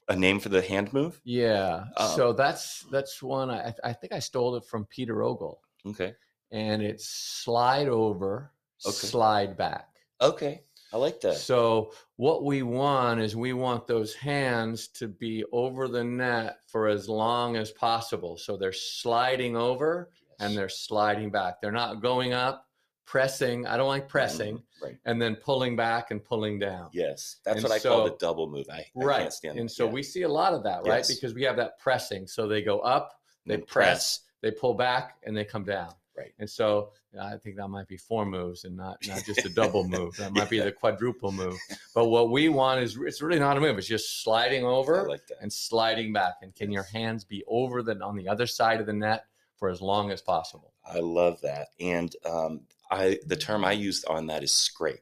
A 0.08 0.16
name 0.16 0.40
for 0.40 0.50
the 0.50 0.62
hand 0.62 0.94
move. 0.94 1.20
Yeah. 1.24 1.86
Um, 1.98 2.10
so 2.16 2.34
that's 2.34 2.82
that's 2.92 3.22
one. 3.24 3.50
I 3.50 3.74
I 3.84 3.94
think 3.94 4.14
I 4.14 4.20
stole 4.20 4.56
it 4.56 4.66
from 4.66 4.86
Peter 4.86 5.24
Ogle, 5.24 5.62
Okay. 5.88 6.14
and 6.52 6.82
it's 6.82 7.08
slide 7.08 7.88
over, 7.88 8.52
Okay. 8.86 8.94
slide 9.08 9.58
back. 9.58 9.90
Okay. 10.22 10.64
I 10.94 10.98
like 10.98 11.20
that. 11.22 11.36
So 11.36 11.92
what 12.16 12.44
we 12.46 12.62
want 12.64 13.20
is 13.20 13.36
we 13.36 13.52
want 13.54 13.86
those 13.88 14.14
hands 14.14 14.88
to 14.90 15.08
be 15.10 15.44
over 15.52 15.88
the 15.90 16.04
net 16.04 16.60
for 16.68 16.88
as 16.88 17.10
long 17.10 17.58
as 17.58 17.72
possible. 17.72 18.38
So 18.38 18.56
they're 18.56 18.72
sliding 18.72 19.58
over 19.58 20.12
and 20.40 20.56
they're 20.56 20.70
sliding 20.70 21.32
back. 21.32 21.60
They're 21.60 21.72
not 21.72 22.02
going 22.02 22.32
up, 22.34 22.65
pressing. 23.06 23.66
I 23.68 23.78
don't 23.78 23.88
like 23.88 24.08
pressing, 24.08 24.58
Mhm. 24.58 24.64
Right. 24.82 24.98
and 25.06 25.22
then 25.22 25.36
pulling 25.36 25.76
back 25.76 26.12
and 26.12 26.24
pulling 26.24 26.60
down. 26.60 26.90
Yes. 26.94 27.38
That's 27.46 27.58
And 27.58 27.64
what 27.64 27.72
I 27.72 27.80
call 27.80 28.04
the 28.06 28.16
double 28.20 28.48
move. 28.50 28.66
I, 28.70 28.78
I 28.80 28.86
right. 28.96 29.20
can't 29.22 29.34
stand 29.34 29.60
and 29.60 29.70
that. 29.70 29.74
so 29.74 29.86
Yeah. 29.86 29.92
we 29.92 30.04
see 30.04 30.24
a 30.24 30.30
lot 30.30 30.54
of 30.54 30.64
that, 30.64 30.80
right? 30.86 30.98
Yes. 30.98 31.14
Because 31.14 31.34
we 31.34 31.44
have 31.44 31.56
that 31.58 31.78
pressing. 31.80 32.28
So 32.28 32.48
they 32.48 32.62
go 32.62 32.80
up, 32.80 33.20
they 33.46 33.56
And 33.56 33.68
press, 33.68 34.22
they 34.42 34.52
pull 34.52 34.74
back, 34.74 35.18
and 35.24 35.36
they 35.38 35.46
come 35.46 35.64
down. 35.64 35.94
Right. 36.18 36.34
And 36.40 36.50
so 36.50 36.92
I 37.20 37.36
think 37.38 37.58
that 37.58 37.68
might 37.68 37.88
be 37.90 37.98
four 37.98 38.26
moves 38.26 38.64
and 38.64 38.76
not 38.76 39.06
not 39.06 39.24
just 39.26 39.44
a 39.46 39.50
double 39.50 39.84
move. 39.88 40.16
That 40.16 40.32
might 40.32 40.50
be 40.50 40.60
the 40.62 40.72
quadruple 40.72 41.32
move. 41.34 41.58
But 41.94 42.06
what 42.08 42.30
we 42.30 42.48
want 42.48 42.82
is 42.82 42.98
it's 42.98 43.22
really 43.22 43.40
not 43.40 43.58
a 43.58 43.60
move. 43.60 43.78
It's 43.78 43.86
just 43.88 44.24
sliding 44.24 44.64
over 44.64 45.08
like 45.10 45.22
and 45.42 45.52
sliding 45.52 46.14
back. 46.14 46.36
And 46.42 46.56
can 46.56 46.72
your 46.72 46.84
hands 46.84 47.26
be 47.26 47.44
over 47.48 47.84
the 47.84 48.02
on 48.02 48.16
the 48.16 48.30
other 48.30 48.48
side 48.48 48.80
of 48.80 48.86
the 48.86 48.94
net 48.94 49.26
for 49.58 49.68
as 49.70 49.82
long 49.82 50.10
as 50.10 50.22
possible? 50.22 50.74
I 50.86 51.00
love 51.00 51.42
that. 51.42 51.68
And 51.82 52.16
um, 52.26 52.62
I 52.92 53.20
the 53.26 53.36
term 53.36 53.66
I 53.66 53.74
used 53.74 54.06
on 54.08 54.28
that 54.28 54.44
is 54.44 54.54
scrape. 54.54 55.02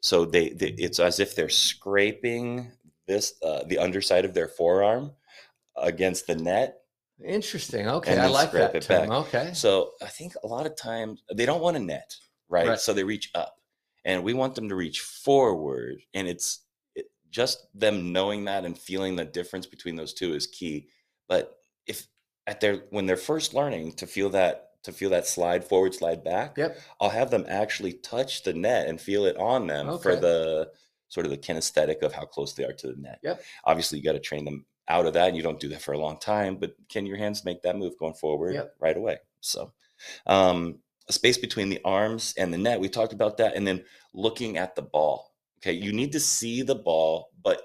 So 0.00 0.24
they, 0.24 0.50
they 0.50 0.68
it's 0.68 1.00
as 1.00 1.20
if 1.20 1.34
they're 1.34 1.48
scraping 1.48 2.72
this 3.06 3.34
uh, 3.42 3.64
the 3.64 3.78
underside 3.78 4.24
of 4.24 4.34
their 4.34 4.48
forearm 4.48 5.12
against 5.76 6.26
the 6.26 6.36
net. 6.36 6.78
Interesting. 7.24 7.88
Okay, 7.88 8.16
I 8.16 8.28
like 8.28 8.52
that 8.52 8.80
term. 8.82 9.08
back. 9.08 9.18
Okay. 9.26 9.50
So 9.54 9.92
I 10.00 10.06
think 10.06 10.34
a 10.44 10.46
lot 10.46 10.66
of 10.66 10.76
times 10.76 11.22
they 11.34 11.46
don't 11.46 11.60
want 11.60 11.76
a 11.76 11.80
net, 11.80 12.14
right? 12.48 12.68
Right. 12.68 12.78
So 12.78 12.92
they 12.92 13.04
reach 13.04 13.30
up, 13.34 13.56
and 14.04 14.22
we 14.22 14.34
want 14.34 14.54
them 14.54 14.68
to 14.68 14.76
reach 14.76 15.00
forward, 15.00 16.00
and 16.14 16.28
it's 16.28 16.60
it, 16.94 17.06
just 17.30 17.66
them 17.74 18.12
knowing 18.12 18.44
that 18.44 18.64
and 18.64 18.78
feeling 18.78 19.16
the 19.16 19.24
difference 19.24 19.66
between 19.66 19.96
those 19.96 20.14
two 20.14 20.32
is 20.34 20.46
key. 20.46 20.86
But 21.28 21.56
if 21.86 22.06
at 22.46 22.60
their 22.60 22.84
when 22.90 23.06
they're 23.06 23.16
first 23.16 23.52
learning 23.52 23.94
to 23.94 24.06
feel 24.06 24.30
that 24.30 24.67
to 24.84 24.92
feel 24.92 25.10
that 25.10 25.26
slide 25.26 25.64
forward, 25.64 25.94
slide 25.94 26.22
back, 26.24 26.56
Yep. 26.56 26.78
I'll 27.00 27.10
have 27.10 27.30
them 27.30 27.44
actually 27.48 27.94
touch 27.94 28.42
the 28.42 28.52
net 28.52 28.88
and 28.88 29.00
feel 29.00 29.24
it 29.24 29.36
on 29.36 29.66
them 29.66 29.98
for 29.98 30.16
the 30.16 30.70
sort 31.08 31.26
of 31.26 31.30
the 31.30 31.38
kinesthetic 31.38 32.02
of 32.02 32.12
how 32.12 32.24
close 32.24 32.52
they 32.54 32.64
are 32.64 32.72
to 32.72 32.88
the 32.88 32.96
net. 33.00 33.18
Yep. 33.22 33.42
Obviously, 33.64 33.98
you 33.98 34.04
got 34.04 34.12
to 34.12 34.20
train 34.20 34.44
them 34.44 34.64
out 34.88 35.06
of 35.06 35.14
that, 35.14 35.28
and 35.28 35.36
you 35.36 35.42
don't 35.42 35.60
do 35.60 35.68
that 35.68 35.82
for 35.82 35.92
a 35.92 35.98
long 35.98 36.18
time. 36.18 36.56
But 36.56 36.74
can 36.88 37.06
your 37.06 37.16
hands 37.16 37.44
make 37.44 37.62
that 37.62 37.76
move 37.76 37.98
going 37.98 38.14
forward 38.14 38.54
Yep. 38.54 38.74
right 38.78 38.96
away? 38.96 39.18
So, 39.40 39.72
um, 40.26 40.78
a 41.08 41.12
space 41.12 41.38
between 41.38 41.70
the 41.70 41.80
arms 41.84 42.34
and 42.36 42.52
the 42.52 42.58
net, 42.58 42.80
we 42.80 42.88
talked 42.88 43.12
about 43.12 43.38
that, 43.38 43.56
and 43.56 43.66
then 43.66 43.84
looking 44.14 44.58
at 44.58 44.74
the 44.76 44.82
ball. 44.82 45.34
Okay, 45.58 45.72
you 45.72 45.92
need 45.92 46.12
to 46.12 46.20
see 46.20 46.62
the 46.62 46.74
ball, 46.76 47.30
but 47.42 47.62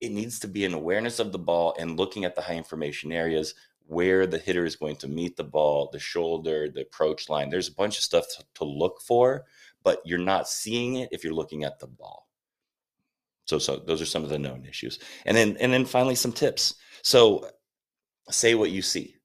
it 0.00 0.10
needs 0.10 0.40
to 0.40 0.48
be 0.48 0.64
an 0.64 0.74
awareness 0.74 1.20
of 1.20 1.30
the 1.30 1.38
ball 1.38 1.76
and 1.78 1.96
looking 1.96 2.24
at 2.24 2.34
the 2.34 2.42
high 2.42 2.56
information 2.56 3.12
areas 3.12 3.54
where 3.86 4.26
the 4.26 4.38
hitter 4.38 4.64
is 4.64 4.76
going 4.76 4.96
to 4.96 5.08
meet 5.08 5.36
the 5.36 5.44
ball, 5.44 5.90
the 5.92 5.98
shoulder, 5.98 6.68
the 6.68 6.82
approach 6.82 7.28
line. 7.28 7.50
There's 7.50 7.68
a 7.68 7.74
bunch 7.74 7.98
of 7.98 8.04
stuff 8.04 8.24
to, 8.36 8.44
to 8.56 8.64
look 8.64 9.00
for, 9.00 9.44
but 9.82 10.00
you're 10.04 10.18
not 10.18 10.48
seeing 10.48 10.96
it 10.96 11.08
if 11.12 11.24
you're 11.24 11.34
looking 11.34 11.64
at 11.64 11.78
the 11.78 11.86
ball. 11.86 12.28
So, 13.46 13.58
so 13.58 13.76
those 13.76 14.00
are 14.00 14.06
some 14.06 14.22
of 14.22 14.30
the 14.30 14.38
known 14.38 14.64
issues, 14.66 14.98
and 15.26 15.36
then 15.36 15.56
and 15.58 15.72
then 15.72 15.84
finally 15.84 16.14
some 16.14 16.32
tips. 16.32 16.76
So, 17.02 17.50
say 18.30 18.54
what 18.54 18.70
you 18.70 18.82
see. 18.82 19.16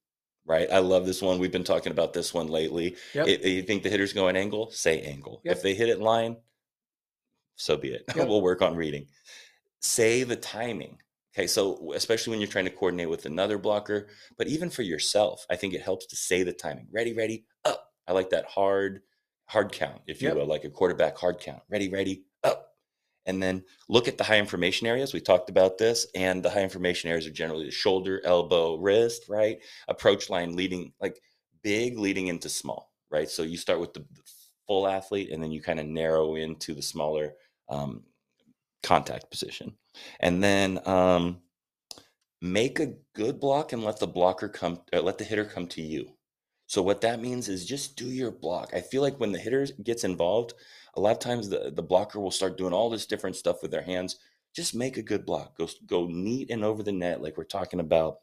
Right, 0.45 0.67
I 0.71 0.79
love 0.79 1.05
this 1.05 1.21
one. 1.21 1.39
We've 1.39 1.51
been 1.51 1.63
talking 1.63 1.91
about 1.91 2.13
this 2.13 2.33
one 2.33 2.47
lately. 2.47 2.95
Yep. 3.13 3.27
If 3.27 3.45
you 3.45 3.61
think 3.63 3.83
the 3.83 3.89
hitter's 3.89 4.13
going 4.13 4.37
angle, 4.37 4.71
say 4.71 5.01
angle. 5.01 5.41
Yep. 5.43 5.57
If 5.57 5.61
they 5.61 5.75
hit 5.75 5.89
it 5.89 5.99
line, 5.99 6.37
so 7.57 7.75
be 7.75 7.89
it. 7.89 8.05
Yep. 8.15 8.27
we'll 8.27 8.41
work 8.41 8.61
on 8.61 8.75
reading. 8.75 9.07
Say 9.81 10.23
the 10.23 10.37
timing. 10.37 10.99
Okay, 11.37 11.45
so 11.45 11.93
especially 11.93 12.31
when 12.31 12.39
you're 12.39 12.49
trying 12.49 12.65
to 12.65 12.71
coordinate 12.71 13.11
with 13.11 13.27
another 13.27 13.59
blocker, 13.59 14.07
but 14.39 14.47
even 14.47 14.71
for 14.71 14.81
yourself, 14.81 15.45
I 15.51 15.55
think 15.55 15.75
it 15.75 15.83
helps 15.83 16.07
to 16.07 16.15
say 16.15 16.41
the 16.41 16.51
timing. 16.51 16.87
Ready, 16.91 17.13
ready, 17.13 17.45
up. 17.63 17.91
I 18.07 18.13
like 18.13 18.31
that 18.31 18.45
hard, 18.45 19.03
hard 19.45 19.71
count, 19.71 20.01
if 20.07 20.19
you 20.19 20.29
Yep. 20.29 20.37
will, 20.37 20.45
like 20.47 20.63
a 20.63 20.71
quarterback 20.71 21.15
hard 21.15 21.39
count. 21.39 21.61
Ready, 21.69 21.89
ready, 21.89 22.23
up. 22.43 22.73
And 23.27 23.43
then 23.43 23.63
look 23.87 24.07
at 24.07 24.17
the 24.17 24.23
high 24.23 24.39
information 24.39 24.87
areas. 24.87 25.13
We 25.13 25.21
talked 25.21 25.51
about 25.51 25.77
this, 25.77 26.07
and 26.15 26.41
the 26.41 26.49
high 26.49 26.63
information 26.63 27.11
areas 27.11 27.27
are 27.27 27.31
generally 27.31 27.65
the 27.65 27.71
shoulder, 27.71 28.19
elbow, 28.23 28.77
wrist, 28.77 29.29
right? 29.29 29.59
Approach 29.87 30.31
line 30.31 30.55
leading, 30.55 30.93
like 30.99 31.21
big 31.61 31.99
leading 31.99 32.27
into 32.29 32.49
small, 32.49 32.91
right? 33.11 33.29
So 33.29 33.43
you 33.43 33.57
start 33.57 33.79
with 33.79 33.93
the 33.93 33.99
the 33.99 34.23
full 34.65 34.87
athlete, 34.87 35.29
and 35.31 35.43
then 35.43 35.51
you 35.51 35.61
kind 35.61 35.79
of 35.79 35.85
narrow 35.85 36.33
into 36.33 36.73
the 36.73 36.81
smaller 36.81 37.33
um, 37.69 38.05
contact 38.83 39.29
position. 39.31 39.73
And 40.19 40.43
then 40.43 40.79
um, 40.87 41.41
make 42.41 42.79
a 42.79 42.93
good 43.15 43.39
block 43.39 43.73
and 43.73 43.83
let 43.83 43.99
the 43.99 44.07
blocker 44.07 44.49
come, 44.49 44.81
uh, 44.93 45.01
let 45.01 45.17
the 45.17 45.23
hitter 45.23 45.45
come 45.45 45.67
to 45.67 45.81
you. 45.81 46.11
So 46.67 46.81
what 46.81 47.01
that 47.01 47.21
means 47.21 47.47
is 47.47 47.65
just 47.65 47.95
do 47.95 48.05
your 48.05 48.31
block. 48.31 48.71
I 48.73 48.81
feel 48.81 49.01
like 49.01 49.19
when 49.19 49.31
the 49.31 49.39
hitter 49.39 49.65
gets 49.83 50.03
involved, 50.03 50.53
a 50.95 51.01
lot 51.01 51.13
of 51.13 51.19
times 51.19 51.47
the, 51.47 51.71
the 51.73 51.83
blocker 51.83 52.19
will 52.19 52.31
start 52.31 52.57
doing 52.57 52.73
all 52.73 52.89
this 52.89 53.05
different 53.05 53.37
stuff 53.37 53.61
with 53.61 53.71
their 53.71 53.81
hands. 53.81 54.17
Just 54.53 54.75
make 54.75 54.97
a 54.97 55.01
good 55.01 55.25
block. 55.25 55.57
Go 55.57 55.69
go 55.85 56.07
neat 56.07 56.49
and 56.49 56.65
over 56.65 56.83
the 56.83 56.91
net, 56.91 57.21
like 57.21 57.37
we're 57.37 57.43
talking 57.43 57.79
about. 57.79 58.17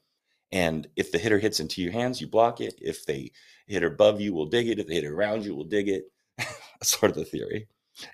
And 0.52 0.87
if 0.94 1.11
the 1.11 1.18
hitter 1.18 1.38
hits 1.38 1.61
into 1.61 1.80
your 1.80 1.92
hands, 1.92 2.20
you 2.20 2.26
block 2.26 2.61
it. 2.61 2.75
If 2.80 3.06
they 3.06 3.32
hit 3.66 3.82
above 3.82 4.20
you, 4.20 4.34
we'll 4.34 4.46
dig 4.46 4.68
it. 4.68 4.78
If 4.78 4.87
they 4.88 4.94
hit 4.94 5.04
around 5.04 5.44
you, 5.44 5.54
we'll 5.54 5.64
dig 5.64 5.88
it. 5.88 6.04
That's 6.38 6.99
sort 6.99 7.11
of 7.11 7.16
the 7.16 7.25
theory. 7.25 7.68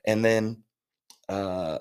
And 0.05 0.25
then 0.25 0.63
uh, 1.29 1.79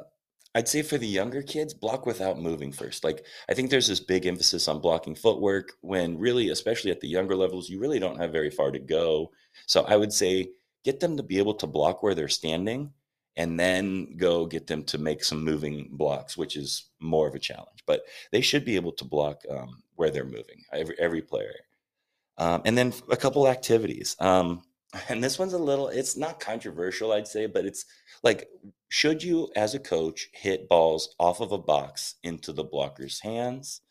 I'd 0.55 0.67
say 0.67 0.81
for 0.81 0.97
the 0.97 1.07
younger 1.07 1.43
kids, 1.43 1.73
block 1.73 2.05
without 2.05 2.39
moving 2.39 2.71
first. 2.71 3.03
Like 3.03 3.25
I 3.49 3.53
think 3.53 3.69
there's 3.69 3.87
this 3.87 3.99
big 3.99 4.25
emphasis 4.25 4.67
on 4.67 4.81
blocking 4.81 5.15
footwork 5.15 5.73
when 5.81 6.17
really, 6.17 6.49
especially 6.49 6.91
at 6.91 7.01
the 7.01 7.07
younger 7.07 7.35
levels, 7.35 7.69
you 7.69 7.79
really 7.79 7.99
don't 7.99 8.19
have 8.19 8.31
very 8.31 8.49
far 8.49 8.71
to 8.71 8.79
go. 8.79 9.31
So 9.67 9.83
I 9.83 9.95
would 9.95 10.11
say 10.11 10.49
get 10.83 10.99
them 10.99 11.17
to 11.17 11.23
be 11.23 11.37
able 11.37 11.53
to 11.55 11.67
block 11.67 12.01
where 12.01 12.15
they're 12.15 12.27
standing 12.27 12.91
and 13.35 13.59
then 13.59 14.17
go 14.17 14.45
get 14.45 14.67
them 14.67 14.83
to 14.83 14.97
make 14.97 15.23
some 15.23 15.43
moving 15.43 15.87
blocks, 15.91 16.35
which 16.35 16.57
is 16.57 16.89
more 16.99 17.27
of 17.27 17.35
a 17.35 17.39
challenge. 17.39 17.83
But 17.85 18.01
they 18.31 18.41
should 18.41 18.65
be 18.65 18.75
able 18.75 18.91
to 18.93 19.05
block 19.05 19.43
um, 19.49 19.83
where 19.95 20.09
they're 20.09 20.25
moving, 20.25 20.63
every, 20.73 20.95
every 20.99 21.21
player. 21.21 21.53
Um, 22.37 22.61
and 22.65 22.77
then 22.77 22.93
a 23.09 23.17
couple 23.17 23.47
activities. 23.47 24.15
Um, 24.19 24.63
and 25.09 25.23
this 25.23 25.37
one's 25.37 25.53
a 25.53 25.59
little, 25.59 25.87
it's 25.87 26.17
not 26.17 26.39
controversial, 26.39 27.11
I'd 27.11 27.27
say, 27.27 27.45
but 27.45 27.65
it's 27.65 27.85
like, 28.23 28.49
should 28.89 29.23
you, 29.23 29.49
as 29.55 29.73
a 29.75 29.79
coach, 29.79 30.29
hit 30.33 30.67
balls 30.67 31.15
off 31.19 31.39
of 31.41 31.51
a 31.51 31.57
box 31.57 32.15
into 32.23 32.51
the 32.51 32.63
blocker's 32.63 33.19
hands? 33.21 33.81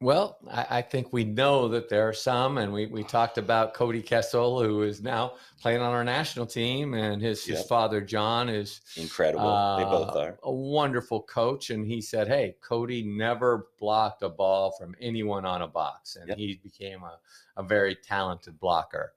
Well, 0.00 0.38
I, 0.48 0.66
I 0.78 0.82
think 0.82 1.12
we 1.12 1.24
know 1.24 1.66
that 1.68 1.88
there 1.88 2.08
are 2.08 2.12
some, 2.12 2.58
and 2.58 2.72
we, 2.72 2.86
we 2.86 3.02
talked 3.02 3.36
about 3.36 3.74
Cody 3.74 4.00
Kessel, 4.00 4.62
who 4.62 4.82
is 4.82 5.02
now 5.02 5.32
playing 5.60 5.80
on 5.80 5.92
our 5.92 6.04
national 6.04 6.46
team, 6.46 6.94
and 6.94 7.20
his, 7.20 7.44
his 7.44 7.64
father, 7.64 8.00
John, 8.00 8.48
is 8.48 8.80
Incredible. 8.96 9.76
they 9.76 9.82
both 9.84 10.14
uh, 10.14 10.20
are. 10.20 10.38
a 10.44 10.52
wonderful 10.52 11.22
coach. 11.22 11.70
And 11.70 11.84
he 11.84 12.00
said, 12.00 12.28
Hey, 12.28 12.54
Cody 12.62 13.02
never 13.02 13.70
blocked 13.80 14.22
a 14.22 14.28
ball 14.28 14.70
from 14.78 14.94
anyone 15.00 15.44
on 15.44 15.62
a 15.62 15.68
box, 15.68 16.14
and 16.14 16.28
Yep. 16.28 16.38
he 16.38 16.60
became 16.62 17.02
a, 17.02 17.18
a 17.56 17.64
very 17.64 17.96
talented 17.96 18.60
blocker. 18.60 19.14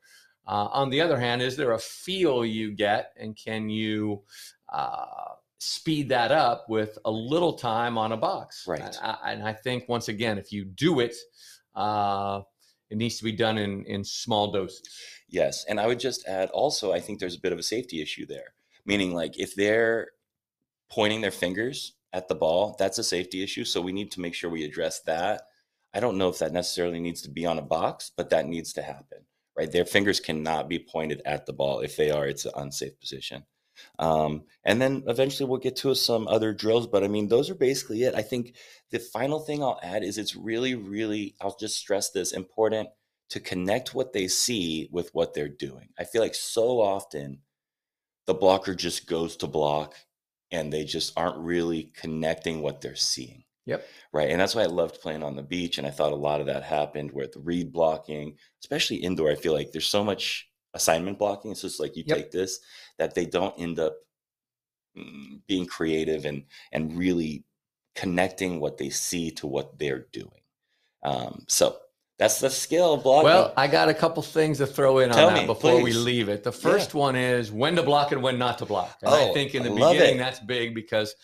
Uh, 0.48 0.68
on 0.72 0.90
the 0.90 1.02
other 1.02 1.20
hand, 1.20 1.42
is 1.42 1.56
there 1.56 1.72
a 1.72 1.80
feel 1.80 2.46
you 2.46 2.72
get, 2.72 3.14
and 3.18 3.36
can 3.36 3.70
you 3.70 4.24
uh, 4.70 5.36
speed 5.60 6.10
that 6.10 6.32
up 6.32 6.66
with 6.68 6.98
a 7.06 7.12
little 7.12 7.54
time 7.54 7.98
on 7.98 8.12
a 8.12 8.18
box? 8.18 8.66
Right. 8.68 8.82
And 8.82 8.98
I, 9.02 9.18
and 9.32 9.44
I 9.44 9.54
think 9.54 9.88
once 9.88 10.08
again, 10.08 10.38
if 10.38 10.52
you 10.52 10.66
do 10.66 11.00
it, 11.00 11.16
uh, 11.76 12.42
it 12.90 12.98
needs 12.98 13.18
to 13.20 13.24
be 13.24 13.32
done 13.32 13.58
in 13.58 13.86
in 13.86 14.04
small 14.04 14.52
doses. 14.52 14.82
Yes. 15.30 15.64
And 15.70 15.80
I 15.80 15.88
would 15.88 16.00
just 16.00 16.28
add 16.28 16.50
also, 16.50 16.92
I 16.92 17.00
think 17.00 17.20
there's 17.20 17.38
a 17.38 17.40
bit 17.40 17.54
of 17.54 17.60
a 17.60 17.64
safety 17.64 18.02
issue 18.02 18.26
there. 18.26 18.54
Meaning, 18.86 19.14
like, 19.14 19.40
if 19.40 19.56
they're 19.56 20.10
pointing 20.90 21.22
their 21.22 21.32
fingers 21.32 21.94
at 22.12 22.28
the 22.28 22.36
ball, 22.36 22.76
that's 22.78 22.98
a 22.98 23.04
safety 23.04 23.44
issue. 23.44 23.64
So 23.64 23.80
we 23.80 23.94
need 23.94 24.12
to 24.12 24.20
make 24.20 24.34
sure 24.34 24.50
we 24.50 24.66
address 24.66 25.00
that. 25.02 25.44
I 25.94 26.00
don't 26.00 26.18
know 26.18 26.30
if 26.30 26.40
that 26.40 26.52
necessarily 26.52 27.00
needs 27.00 27.22
to 27.22 27.30
be 27.30 27.46
on 27.46 27.60
a 27.60 27.62
box, 27.62 28.12
but 28.18 28.30
that 28.32 28.48
needs 28.48 28.74
to 28.74 28.82
happen, 28.82 29.20
right? 29.62 29.72
Their 29.72 29.86
fingers 29.86 30.20
cannot 30.20 30.68
be 30.68 30.80
pointed 30.80 31.22
at 31.24 31.46
the 31.46 31.54
ball. 31.54 31.82
If 31.82 31.96
they 31.96 32.10
are, 32.10 32.26
it's 32.26 32.46
an 32.46 32.54
unsafe 32.56 33.00
position. 33.00 33.44
Um, 34.00 34.44
and 34.66 34.82
then 34.82 35.04
eventually 35.08 35.48
we'll 35.48 35.60
get 35.60 35.76
to 35.78 35.94
some 35.94 36.28
other 36.28 36.52
drills, 36.52 36.88
but 36.88 37.04
I 37.04 37.08
mean, 37.08 37.28
those 37.28 37.50
are 37.50 37.56
basically 37.56 38.04
it. 38.04 38.16
I 38.16 38.24
think 38.24 38.56
the 38.90 39.00
final 39.00 39.40
thing 39.40 39.64
I'll 39.64 39.80
add 39.84 40.04
is 40.04 40.18
it's 40.18 40.36
really, 40.36 40.74
really, 40.74 41.36
I'll 41.40 41.56
just 41.60 41.78
stress 41.78 42.10
this 42.10 42.32
important 42.32 42.90
to 43.30 43.40
connect 43.40 43.94
what 43.94 44.14
they 44.14 44.28
see 44.28 44.90
with 44.92 45.12
what 45.14 45.34
they're 45.34 45.48
doing. 45.48 45.90
I 45.98 46.06
feel 46.06 46.22
like 46.22 46.36
so 46.36 46.82
often 46.82 47.40
the 48.26 48.34
blocker 48.34 48.74
just 48.74 49.08
goes 49.08 49.38
to 49.38 49.48
block 49.48 49.96
and 50.52 50.74
they 50.74 50.86
just 50.86 51.14
aren't 51.16 51.38
really 51.38 51.92
connecting 51.96 52.62
what 52.62 52.82
they're 52.82 52.96
seeing. 52.96 53.44
Yep. 53.72 53.88
Right. 54.14 54.30
And 54.30 54.40
that's 54.40 54.56
why 54.56 54.64
I 54.64 54.68
loved 54.68 55.02
playing 55.02 55.24
on 55.24 55.36
the 55.36 55.44
beach. 55.44 55.78
And 55.78 55.88
I 55.88 55.92
thought 55.92 56.12
a 56.12 56.16
lot 56.16 56.40
of 56.40 56.48
that 56.48 56.64
happened 56.64 57.12
with 57.12 57.34
read 57.38 57.72
blocking, 57.72 58.38
especially 58.64 58.98
indoor. 58.98 59.32
I 59.32 59.36
feel 59.36 59.54
like 59.54 59.72
there's 59.72 59.88
so 59.88 60.04
much 60.04 60.50
assignment 60.74 61.18
blocking. 61.20 61.52
It's 61.52 61.62
just 61.62 61.80
like 61.80 61.96
you 61.98 62.04
Yep. 62.06 62.18
take 62.18 62.32
this 62.32 62.60
that 62.98 63.16
they 63.16 63.26
don't 63.26 63.60
end 63.60 63.80
up 63.80 63.96
mm, 64.98 65.42
being 65.48 65.66
creative 65.66 66.26
and 66.26 66.44
and 66.72 66.98
really 66.98 67.44
connecting 67.96 68.60
what 68.60 68.78
they 68.78 68.90
see 68.90 69.32
to 69.32 69.48
what 69.48 69.78
they're 69.78 70.08
doing. 70.14 70.42
Um, 71.04 71.46
so 71.48 71.78
that's 72.22 72.40
the 72.40 72.50
skill 72.52 72.94
of 72.94 73.04
blocking. 73.04 73.26
Well, 73.26 73.54
I 73.58 73.68
got 73.68 73.90
a 73.90 73.94
couple 73.96 74.22
things 74.22 74.60
to 74.60 74.68
throw 74.68 75.00
in 75.00 75.10
Tell 75.10 75.28
on 75.28 75.34
that 75.34 75.42
me, 75.42 75.48
before 75.48 75.82
we 75.82 75.92
leave 75.92 76.30
it. 76.30 76.44
The 76.44 76.52
first 76.52 76.94
one 76.94 77.16
is 77.16 77.52
when 77.52 77.76
to 77.78 77.84
block 77.84 78.12
and 78.12 78.22
when 78.22 78.38
not 78.38 78.60
to 78.60 78.66
block. 78.66 79.00
And 79.02 79.12
Oh, 79.12 79.32
I 79.32 79.34
think 79.34 79.56
in 79.56 79.64
the 79.64 79.72
beginning 79.72 80.18
that's 80.18 80.40
big 80.40 80.76
because 80.76 81.16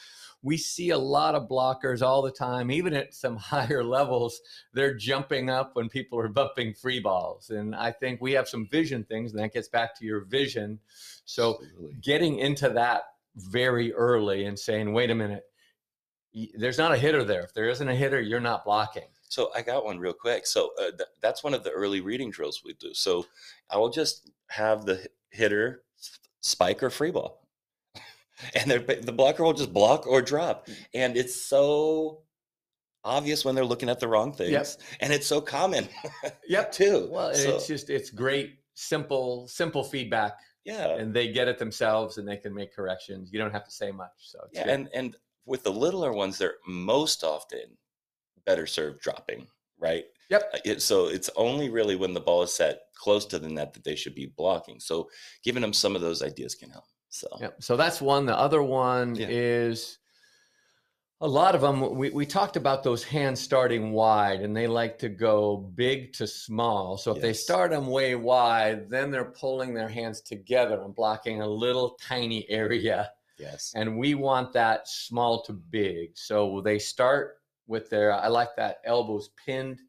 we 0.47 0.55
see 0.55 0.91
a 0.91 0.97
lot 0.97 1.35
of 1.35 1.49
blockers 1.49 2.01
all 2.01 2.21
the 2.21 2.31
time, 2.31 2.71
even 2.71 2.93
at 2.93 3.13
some 3.13 3.35
higher 3.51 3.83
levels. 3.83 4.39
They're 4.71 4.95
jumping 4.95 5.49
up 5.49 5.71
when 5.73 5.89
people 5.89 6.17
are 6.19 6.29
bumping 6.29 6.73
free 6.73 7.01
balls. 7.01 7.49
And 7.49 7.75
I 7.75 7.91
think 7.91 8.21
we 8.21 8.31
have 8.31 8.47
some 8.47 8.65
vision 8.65 9.03
things, 9.03 9.33
and 9.33 9.43
that 9.43 9.51
gets 9.51 9.67
back 9.67 9.93
to 9.99 10.05
your 10.05 10.21
vision. 10.21 10.79
So 11.25 11.55
Absolutely. 11.55 11.95
getting 12.01 12.39
into 12.39 12.69
that 12.69 13.01
very 13.35 13.93
early 13.93 14.45
and 14.45 14.57
saying, 14.57 14.93
wait 14.93 15.11
a 15.11 15.15
minute, 15.15 15.43
there's 16.57 16.77
not 16.77 16.93
a 16.93 16.97
hitter 16.97 17.25
there. 17.25 17.41
If 17.41 17.53
there 17.53 17.67
isn't 17.67 17.89
a 17.89 17.95
hitter, 17.95 18.21
you're 18.21 18.39
not 18.39 18.63
blocking. 18.63 19.09
So 19.27 19.51
I 19.53 19.61
got 19.61 19.83
one 19.83 19.99
real 19.99 20.13
quick. 20.13 20.47
So 20.47 20.69
uh, 20.79 20.91
th- 20.91 21.09
that's 21.21 21.43
one 21.43 21.55
of 21.55 21.65
the 21.65 21.71
early 21.71 21.99
reading 21.99 22.31
drills 22.31 22.61
we 22.63 22.71
do. 22.79 22.93
So 22.93 23.25
I 23.69 23.77
will 23.77 23.89
just 23.89 24.31
have 24.47 24.85
the 24.85 25.05
hitter 25.29 25.83
spike 26.39 26.81
or 26.81 26.89
free 26.89 27.11
ball, 27.11 27.45
and 28.55 28.71
the 28.71 29.11
blocker 29.11 29.43
will 29.43 29.53
just 29.53 29.73
block 29.73 30.05
or 30.07 30.21
drop, 30.21 30.67
and 30.93 31.17
it's 31.17 31.35
so 31.45 32.21
obvious 33.03 33.45
when 33.45 33.55
they're 33.55 33.65
looking 33.65 33.89
at 33.89 33.99
the 33.99 34.07
wrong 34.07 34.33
things, 34.33 34.77
and 34.99 35.13
it's 35.13 35.27
so 35.27 35.39
common 35.41 35.87
Yep. 36.47 36.71
too. 36.71 37.07
Well, 37.11 37.33
So- 37.33 37.55
it's 37.55 37.67
just 37.67 37.89
it's 37.89 38.09
great, 38.09 38.59
simple, 38.73 39.47
simple 39.47 39.83
feedback 39.83 40.33
Yeah. 40.65 40.89
and 40.97 41.13
they 41.13 41.31
get 41.31 41.47
it 41.47 41.57
themselves 41.57 42.17
and 42.17 42.27
they 42.27 42.37
can 42.37 42.53
make 42.53 42.75
corrections. 42.75 43.31
You 43.31 43.39
don't 43.39 43.51
have 43.53 43.63
to 43.65 43.71
say 43.71 43.91
much. 43.91 44.11
So 44.17 44.39
it's 44.45 44.55
Yeah, 44.57 44.63
good. 44.65 44.73
and 44.73 44.89
and 44.93 45.15
with 45.45 45.63
the 45.63 45.71
littler 45.71 46.11
ones, 46.11 46.37
they're 46.37 46.57
most 46.67 47.23
often 47.23 47.77
better 48.45 48.67
served 48.67 48.99
dropping, 49.01 49.47
right? 49.79 50.03
Yep. 50.29 50.51
Uh, 50.53 50.57
It, 50.65 50.81
so 50.81 51.07
it's 51.07 51.29
only 51.37 51.69
really 51.69 51.95
when 51.95 52.13
the 52.13 52.19
ball 52.19 52.43
is 52.43 52.53
set 52.53 52.81
close 52.95 53.25
to 53.27 53.39
the 53.39 53.47
net 53.47 53.73
that 53.73 53.85
they 53.85 53.95
should 53.95 54.13
be 54.15 54.25
blocking. 54.25 54.81
So 54.81 55.09
giving 55.43 55.61
them 55.61 55.71
some 55.73 55.95
of 55.95 56.01
those 56.01 56.21
ideas 56.21 56.53
can 56.55 56.69
help. 56.71 56.83
So 57.17 57.27
Yep. 57.39 57.63
So 57.63 57.75
that's 57.75 58.01
one. 58.01 58.25
The 58.25 58.37
other 58.37 58.61
one 58.61 59.15
Yeah. 59.15 59.27
is 59.29 59.99
a 61.19 61.27
lot 61.27 61.55
of 61.55 61.61
them. 61.61 61.95
We, 61.95 62.11
we 62.11 62.25
talked 62.27 62.57
about 62.57 62.83
those 62.83 63.03
hands 63.03 63.39
starting 63.39 63.91
wide 63.91 64.41
and 64.41 64.55
they 64.55 64.67
like 64.67 64.99
to 64.99 65.09
go 65.09 65.57
big 65.57 66.13
to 66.13 66.27
small. 66.27 66.95
So 66.97 67.15
if 67.15 67.21
they 67.21 67.33
start 67.33 67.71
them 67.71 67.87
way 67.87 68.13
wide, 68.15 68.87
then 68.89 69.09
they're 69.09 69.31
pulling 69.31 69.73
their 69.73 69.89
hands 69.89 70.21
together 70.21 70.83
and 70.83 70.93
blocking 70.93 71.41
a 71.41 71.47
little 71.47 71.97
tiny 71.99 72.47
area. 72.61 73.11
yes, 73.39 73.73
And 73.75 73.97
we 73.97 74.13
want 74.13 74.53
that 74.53 74.87
small 74.87 75.41
to 75.43 75.53
big. 75.53 76.15
So 76.15 76.61
they 76.61 76.77
start 76.77 77.41
with 77.65 77.89
their, 77.89 78.13
I 78.13 78.27
like 78.27 78.55
that 78.57 78.77
elbows 78.85 79.29
pinned. 79.43 79.81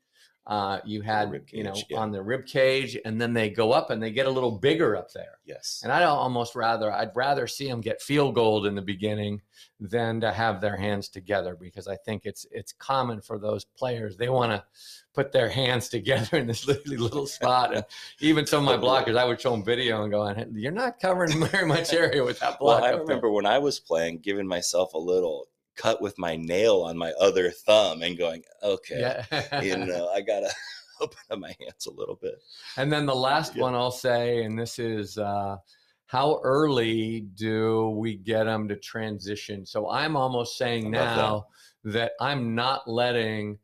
Uh, 0.49 0.81
you 0.83 1.03
had, 1.03 1.31
rib 1.31 1.47
you 1.53 1.63
know, 1.63 1.75
yeah. 1.91 1.99
on 1.99 2.11
the 2.11 2.23
rib 2.23 2.47
cage, 2.47 2.97
and 3.05 3.21
then 3.21 3.35
they 3.35 3.51
go 3.51 3.71
up 3.71 3.91
and 3.91 4.03
they 4.03 4.11
get 4.11 4.25
a 4.25 4.31
little 4.31 4.51
bigger 4.51 4.97
up 4.97 5.13
there. 5.13 5.39
yes, 5.45 5.83
And 5.85 5.93
I'd 5.93 6.05
almost 6.05 6.55
rather, 6.55 6.91
I'd 6.91 7.15
rather 7.15 7.47
see 7.47 7.69
them 7.69 7.83
get 7.83 8.01
field 8.01 8.35
goal 8.35 8.65
in 8.65 8.75
the 8.75 8.81
beginning 8.81 9.43
than 9.79 10.23
to 10.23 10.33
have 10.33 10.63
their 10.63 10.77
hands 10.77 11.11
together 11.11 11.55
because 11.55 11.87
I 11.87 11.97
think 11.97 12.23
it's 12.25 12.47
it's 12.51 12.73
common 12.73 13.21
for 13.21 13.39
those 13.39 13.65
players. 13.65 14.17
They 14.17 14.31
want 14.31 14.53
to 14.53 14.65
put 15.15 15.33
their 15.33 15.51
hands 15.51 15.89
together 15.89 16.39
in 16.39 16.47
this 16.47 16.67
little, 16.67 16.95
little 16.95 17.27
spot. 17.27 17.75
And 17.75 17.85
even 18.21 18.47
some 18.47 18.67
of 18.67 18.81
my 18.81 18.87
blockers, 18.87 19.19
I 19.19 19.27
would 19.27 19.41
show 19.41 19.51
them 19.51 19.65
video 19.65 20.03
and 20.03 20.11
go, 20.11 20.35
"You're 20.53 20.73
not 20.73 20.99
covering 20.99 21.45
very 21.53 21.67
much 21.67 21.93
area 21.93 22.25
with 22.25 22.41
that 22.41 22.59
block." 22.59 22.81
Well, 22.81 22.85
I 22.85 22.93
up 22.93 22.95
there." 22.95 23.03
remember 23.03 23.31
when 23.31 23.47
I 23.47 23.59
was 23.59 23.79
playing, 23.81 24.21
giving 24.21 24.47
myself 24.47 24.95
a 24.95 24.99
little 24.99 25.49
cut 25.79 26.03
with 26.03 26.19
my 26.19 26.37
nail 26.37 26.83
on 26.83 26.99
my 26.99 27.13
other 27.13 27.51
thumb 27.51 28.03
and 28.03 28.19
going, 28.19 28.43
okay, 28.63 29.23
Yeah. 29.31 29.63
you 29.63 29.77
know, 29.87 30.09
I 30.09 30.21
gotta 30.21 30.51
open 31.01 31.19
up 31.31 31.39
my 31.39 31.55
hands 31.61 31.87
a 31.87 31.93
little 31.93 32.17
bit. 32.17 32.43
And 32.77 32.93
then 32.93 33.07
the 33.07 33.15
last 33.15 33.55
Yeah. 33.55 33.63
one 33.63 33.75
I'll 33.75 33.91
say, 33.91 34.43
and 34.45 34.59
this 34.59 34.79
is 34.79 35.17
uh, 35.17 35.57
how 36.07 36.41
early 36.43 37.21
do 37.35 37.91
we 37.91 38.17
get 38.17 38.45
them 38.45 38.69
to 38.69 38.77
transition? 38.77 39.65
So 39.65 39.89
I'm 39.89 40.17
almost 40.17 40.59
saying 40.59 40.85
love 40.93 40.93
that. 40.93 41.17
now 41.17 41.47
that. 41.85 42.13
I'm 42.21 42.55
not 42.55 42.89
letting, 42.89 43.59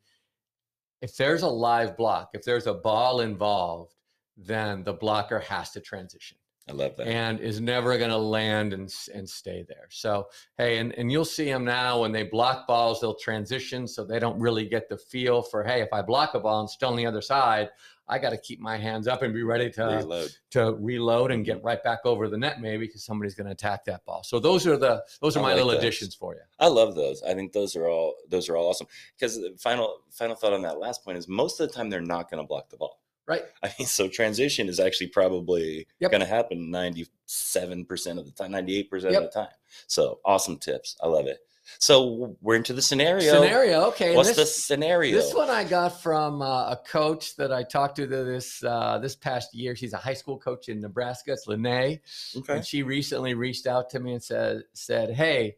if 1.01 1.17
there's 1.17 1.41
a 1.43 1.47
live 1.49 1.97
block, 1.97 2.29
if 2.33 2.43
there's 2.43 2.67
a 2.67 2.73
ball 2.73 3.19
involved, 3.21 3.93
then 4.37 4.83
the 4.83 4.93
blocker 4.93 5.39
has 5.39 5.71
to 5.71 5.81
transition 5.81 6.37
I 6.67 6.71
love 6.73 6.95
that. 6.97 7.07
and 7.07 7.39
is 7.39 7.61
never 7.61 7.95
going 7.97 8.09
to 8.09 8.17
land 8.17 8.73
and, 8.73 8.91
and 9.13 9.29
stay 9.29 9.63
there. 9.67 9.85
So, 9.89 10.27
hey, 10.57 10.79
and, 10.79 10.93
and 10.93 11.11
you'll 11.11 11.23
see 11.23 11.45
them 11.45 11.63
now 11.63 12.01
when 12.01 12.11
they 12.11 12.23
block 12.23 12.65
balls, 12.67 13.01
they'll 13.01 13.13
transition. 13.15 13.87
So 13.87 14.03
they 14.03 14.17
don't 14.17 14.39
really 14.39 14.65
get 14.65 14.89
the 14.89 14.97
feel 14.97 15.43
for, 15.43 15.63
hey, 15.63 15.81
if 15.81 15.89
I 15.93 16.01
block 16.01 16.33
a 16.33 16.39
ball 16.39 16.61
and 16.61 16.69
still 16.69 16.89
on 16.89 16.95
the 16.95 17.05
other 17.05 17.21
side, 17.21 17.69
I 18.07 18.19
got 18.19 18.31
to 18.31 18.37
keep 18.37 18.59
my 18.59 18.77
hands 18.77 19.07
up 19.07 19.21
and 19.23 19.33
be 19.33 19.41
ready 19.43 19.69
to, 19.71 19.83
Reload. 19.85 20.31
to 20.51 20.75
reload 20.79 21.31
and 21.31 21.43
get 21.45 21.63
right 21.63 21.83
back 21.83 21.99
over 22.05 22.27
the 22.29 22.37
net, 22.37 22.61
maybe 22.61 22.85
because 22.85 23.03
somebody's 23.03 23.33
going 23.35 23.45
to 23.47 23.51
attack 23.53 23.85
that 23.85 24.03
ball. 24.05 24.23
So 24.23 24.39
those 24.39 24.65
are 24.67 24.77
the, 24.77 25.03
those 25.21 25.35
are 25.35 25.39
I 25.39 25.43
my 25.43 25.47
like 25.49 25.55
little 25.57 25.71
those. 25.71 25.79
additions 25.79 26.13
for 26.15 26.33
you. 26.35 26.41
I 26.59 26.67
love 26.67 26.93
those. 26.95 27.21
I 27.23 27.33
think 27.33 27.51
those 27.53 27.75
are 27.75 27.87
all 27.87 28.13
those 28.29 28.47
are 28.49 28.57
all 28.57 28.69
awesome. 28.69 28.85
Because 29.17 29.39
final 29.59 29.97
final 30.11 30.35
thought 30.35 30.53
on 30.53 30.61
that 30.63 30.77
last 30.79 31.03
point 31.03 31.17
is 31.17 31.27
most 31.27 31.59
of 31.59 31.67
the 31.67 31.73
time 31.73 31.89
they're 31.89 31.99
not 32.01 32.29
going 32.29 32.41
to 32.43 32.47
block 32.47 32.69
the 32.69 32.77
ball. 32.77 32.99
Right. 33.27 33.43
I 33.63 33.73
mean, 33.79 33.87
so 33.87 34.07
transition 34.07 34.69
is 34.69 34.79
actually 34.79 35.07
probably 35.07 35.87
Yep. 35.99 36.11
going 36.11 36.21
to 36.21 36.27
happen 36.27 36.69
ninety 36.69 37.07
seven 37.25 37.85
percent 37.85 38.19
of 38.19 38.25
the 38.25 38.31
time, 38.31 38.51
ninety 38.51 38.77
eight 38.77 38.89
percent 38.89 39.13
Yep. 39.13 39.23
of 39.23 39.33
the 39.33 39.39
time. 39.39 39.53
So 39.87 40.19
awesome 40.23 40.57
tips. 40.57 40.95
I 41.01 41.07
love 41.07 41.25
it. 41.27 41.39
So 41.79 42.37
we're 42.41 42.57
into 42.57 42.73
the 42.73 42.81
scenario. 42.83 43.41
Scenario. 43.41 43.85
Okay. 43.85 44.15
What's 44.15 44.29
this- 44.29 44.37
the 44.37 44.45
scenario? 44.45 45.15
This 45.17 45.33
one 45.33 45.49
I 45.49 45.63
got 45.63 45.99
from 45.99 46.43
uh, 46.43 46.69
a 46.69 46.79
coach 46.87 47.35
that 47.37 47.51
I 47.51 47.63
talked 47.63 47.95
to 47.95 48.05
this 48.05 48.63
uh, 48.63 48.99
this 48.99 49.15
past 49.15 49.55
year. 49.55 49.75
She's 49.75 49.93
a 49.93 49.97
high 49.97 50.13
school 50.13 50.37
coach 50.37 50.69
in 50.69 50.79
Nebraska. 50.79 51.31
It's 51.33 51.47
Lene, 51.47 51.99
okay. 52.37 52.53
and 52.57 52.63
she 52.65 52.83
recently 52.83 53.33
reached 53.33 53.65
out 53.65 53.89
to 53.89 53.99
me 53.99 54.13
and 54.13 54.23
said 54.23 54.61
said, 54.73 55.09
"Hey, 55.15 55.55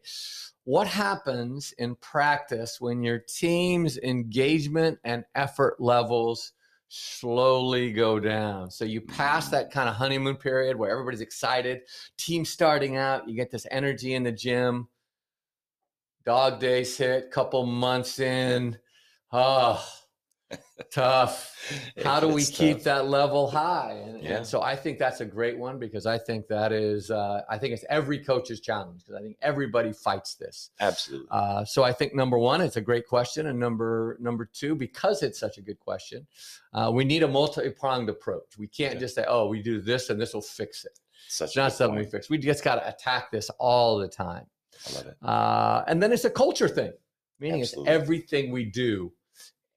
what 0.64 0.86
happens 0.86 1.72
in 1.76 1.94
practice 1.96 2.80
when 2.80 3.02
your 3.02 3.18
team's 3.18 3.98
engagement 3.98 4.98
and 5.04 5.26
effort 5.34 5.78
levels 5.78 6.52
slowly 6.88 7.92
go 7.92 8.18
down? 8.20 8.70
So 8.70 8.84
you 8.84 9.00
pass 9.00 9.48
Mm. 9.48 9.50
that 9.52 9.70
kind 9.70 9.88
of 9.88 9.94
honeymoon 9.96 10.36
period 10.36 10.76
where 10.76 10.90
everybody's 10.90 11.20
excited, 11.20 11.82
team 12.16 12.44
starting 12.44 12.96
out, 12.96 13.28
you 13.28 13.34
get 13.36 13.50
this 13.50 13.66
energy 13.70 14.14
in 14.14 14.22
the 14.22 14.32
gym." 14.32 14.88
Dog 16.24 16.60
days 16.60 16.96
hit, 16.98 17.30
couple 17.30 17.64
months 17.64 18.18
in. 18.18 18.78
Oh, 19.32 19.84
tough. 20.90 21.54
How 22.02 22.20
do 22.20 22.28
we 22.28 22.42
It's 22.42 22.50
keep 22.50 22.78
tough. 22.78 22.84
that 22.84 23.08
level 23.08 23.50
high? 23.50 23.92
And, 24.06 24.24
and 24.26 24.46
so 24.46 24.62
I 24.62 24.74
think 24.76 24.98
that's 24.98 25.20
a 25.20 25.24
great 25.24 25.58
one 25.58 25.78
because 25.78 26.06
I 26.06 26.18
think 26.18 26.46
that 26.48 26.72
is, 26.72 27.10
uh, 27.10 27.42
I 27.48 27.58
think 27.58 27.74
it's 27.74 27.84
every 27.90 28.18
coach's 28.18 28.60
challenge 28.60 29.00
because 29.04 29.14
I 29.14 29.22
think 29.22 29.36
everybody 29.42 29.92
fights 29.92 30.34
this. 30.34 30.70
Absolutely. 30.80 31.28
Uh, 31.30 31.64
so 31.64 31.82
I 31.82 31.92
think 31.92 32.14
number 32.14 32.38
one, 32.38 32.60
it's 32.60 32.76
a 32.76 32.80
great 32.80 33.06
question, 33.06 33.46
and 33.46 33.58
number 33.58 34.16
number 34.20 34.48
two, 34.52 34.74
because 34.74 35.22
it's 35.22 35.38
such 35.38 35.58
a 35.58 35.60
good 35.62 35.78
question, 35.80 36.26
uh, 36.72 36.90
we 36.92 37.04
need 37.04 37.22
a 37.22 37.28
multi-pronged 37.28 38.08
approach. 38.08 38.56
We 38.58 38.66
can't 38.68 38.94
Yeah. 38.94 39.00
just 39.00 39.14
say, 39.14 39.24
"Oh, 39.28 39.46
we 39.48 39.62
do 39.62 39.80
this 39.80 40.10
and 40.10 40.20
this 40.20 40.34
will 40.34 40.40
fix 40.42 40.84
it." 40.84 40.98
Such 41.28 41.48
It's 41.48 41.56
not 41.56 41.72
something 41.72 41.98
we 41.98 42.06
fix. 42.06 42.30
We 42.30 42.38
just 42.38 42.64
got 42.64 42.76
to 42.76 42.88
attack 42.88 43.30
this 43.30 43.50
all 43.58 43.98
the 43.98 44.08
time. 44.08 44.46
I 44.88 44.94
love 44.94 45.06
it. 45.06 45.16
Uh, 45.22 45.84
and 45.88 46.02
then 46.02 46.12
it's 46.12 46.24
a 46.24 46.30
culture 46.30 46.68
thing, 46.68 46.92
meaning 47.40 47.60
Absolutely. 47.62 47.92
it's 47.92 48.02
everything 48.02 48.50
we 48.52 48.64
do. 48.64 49.12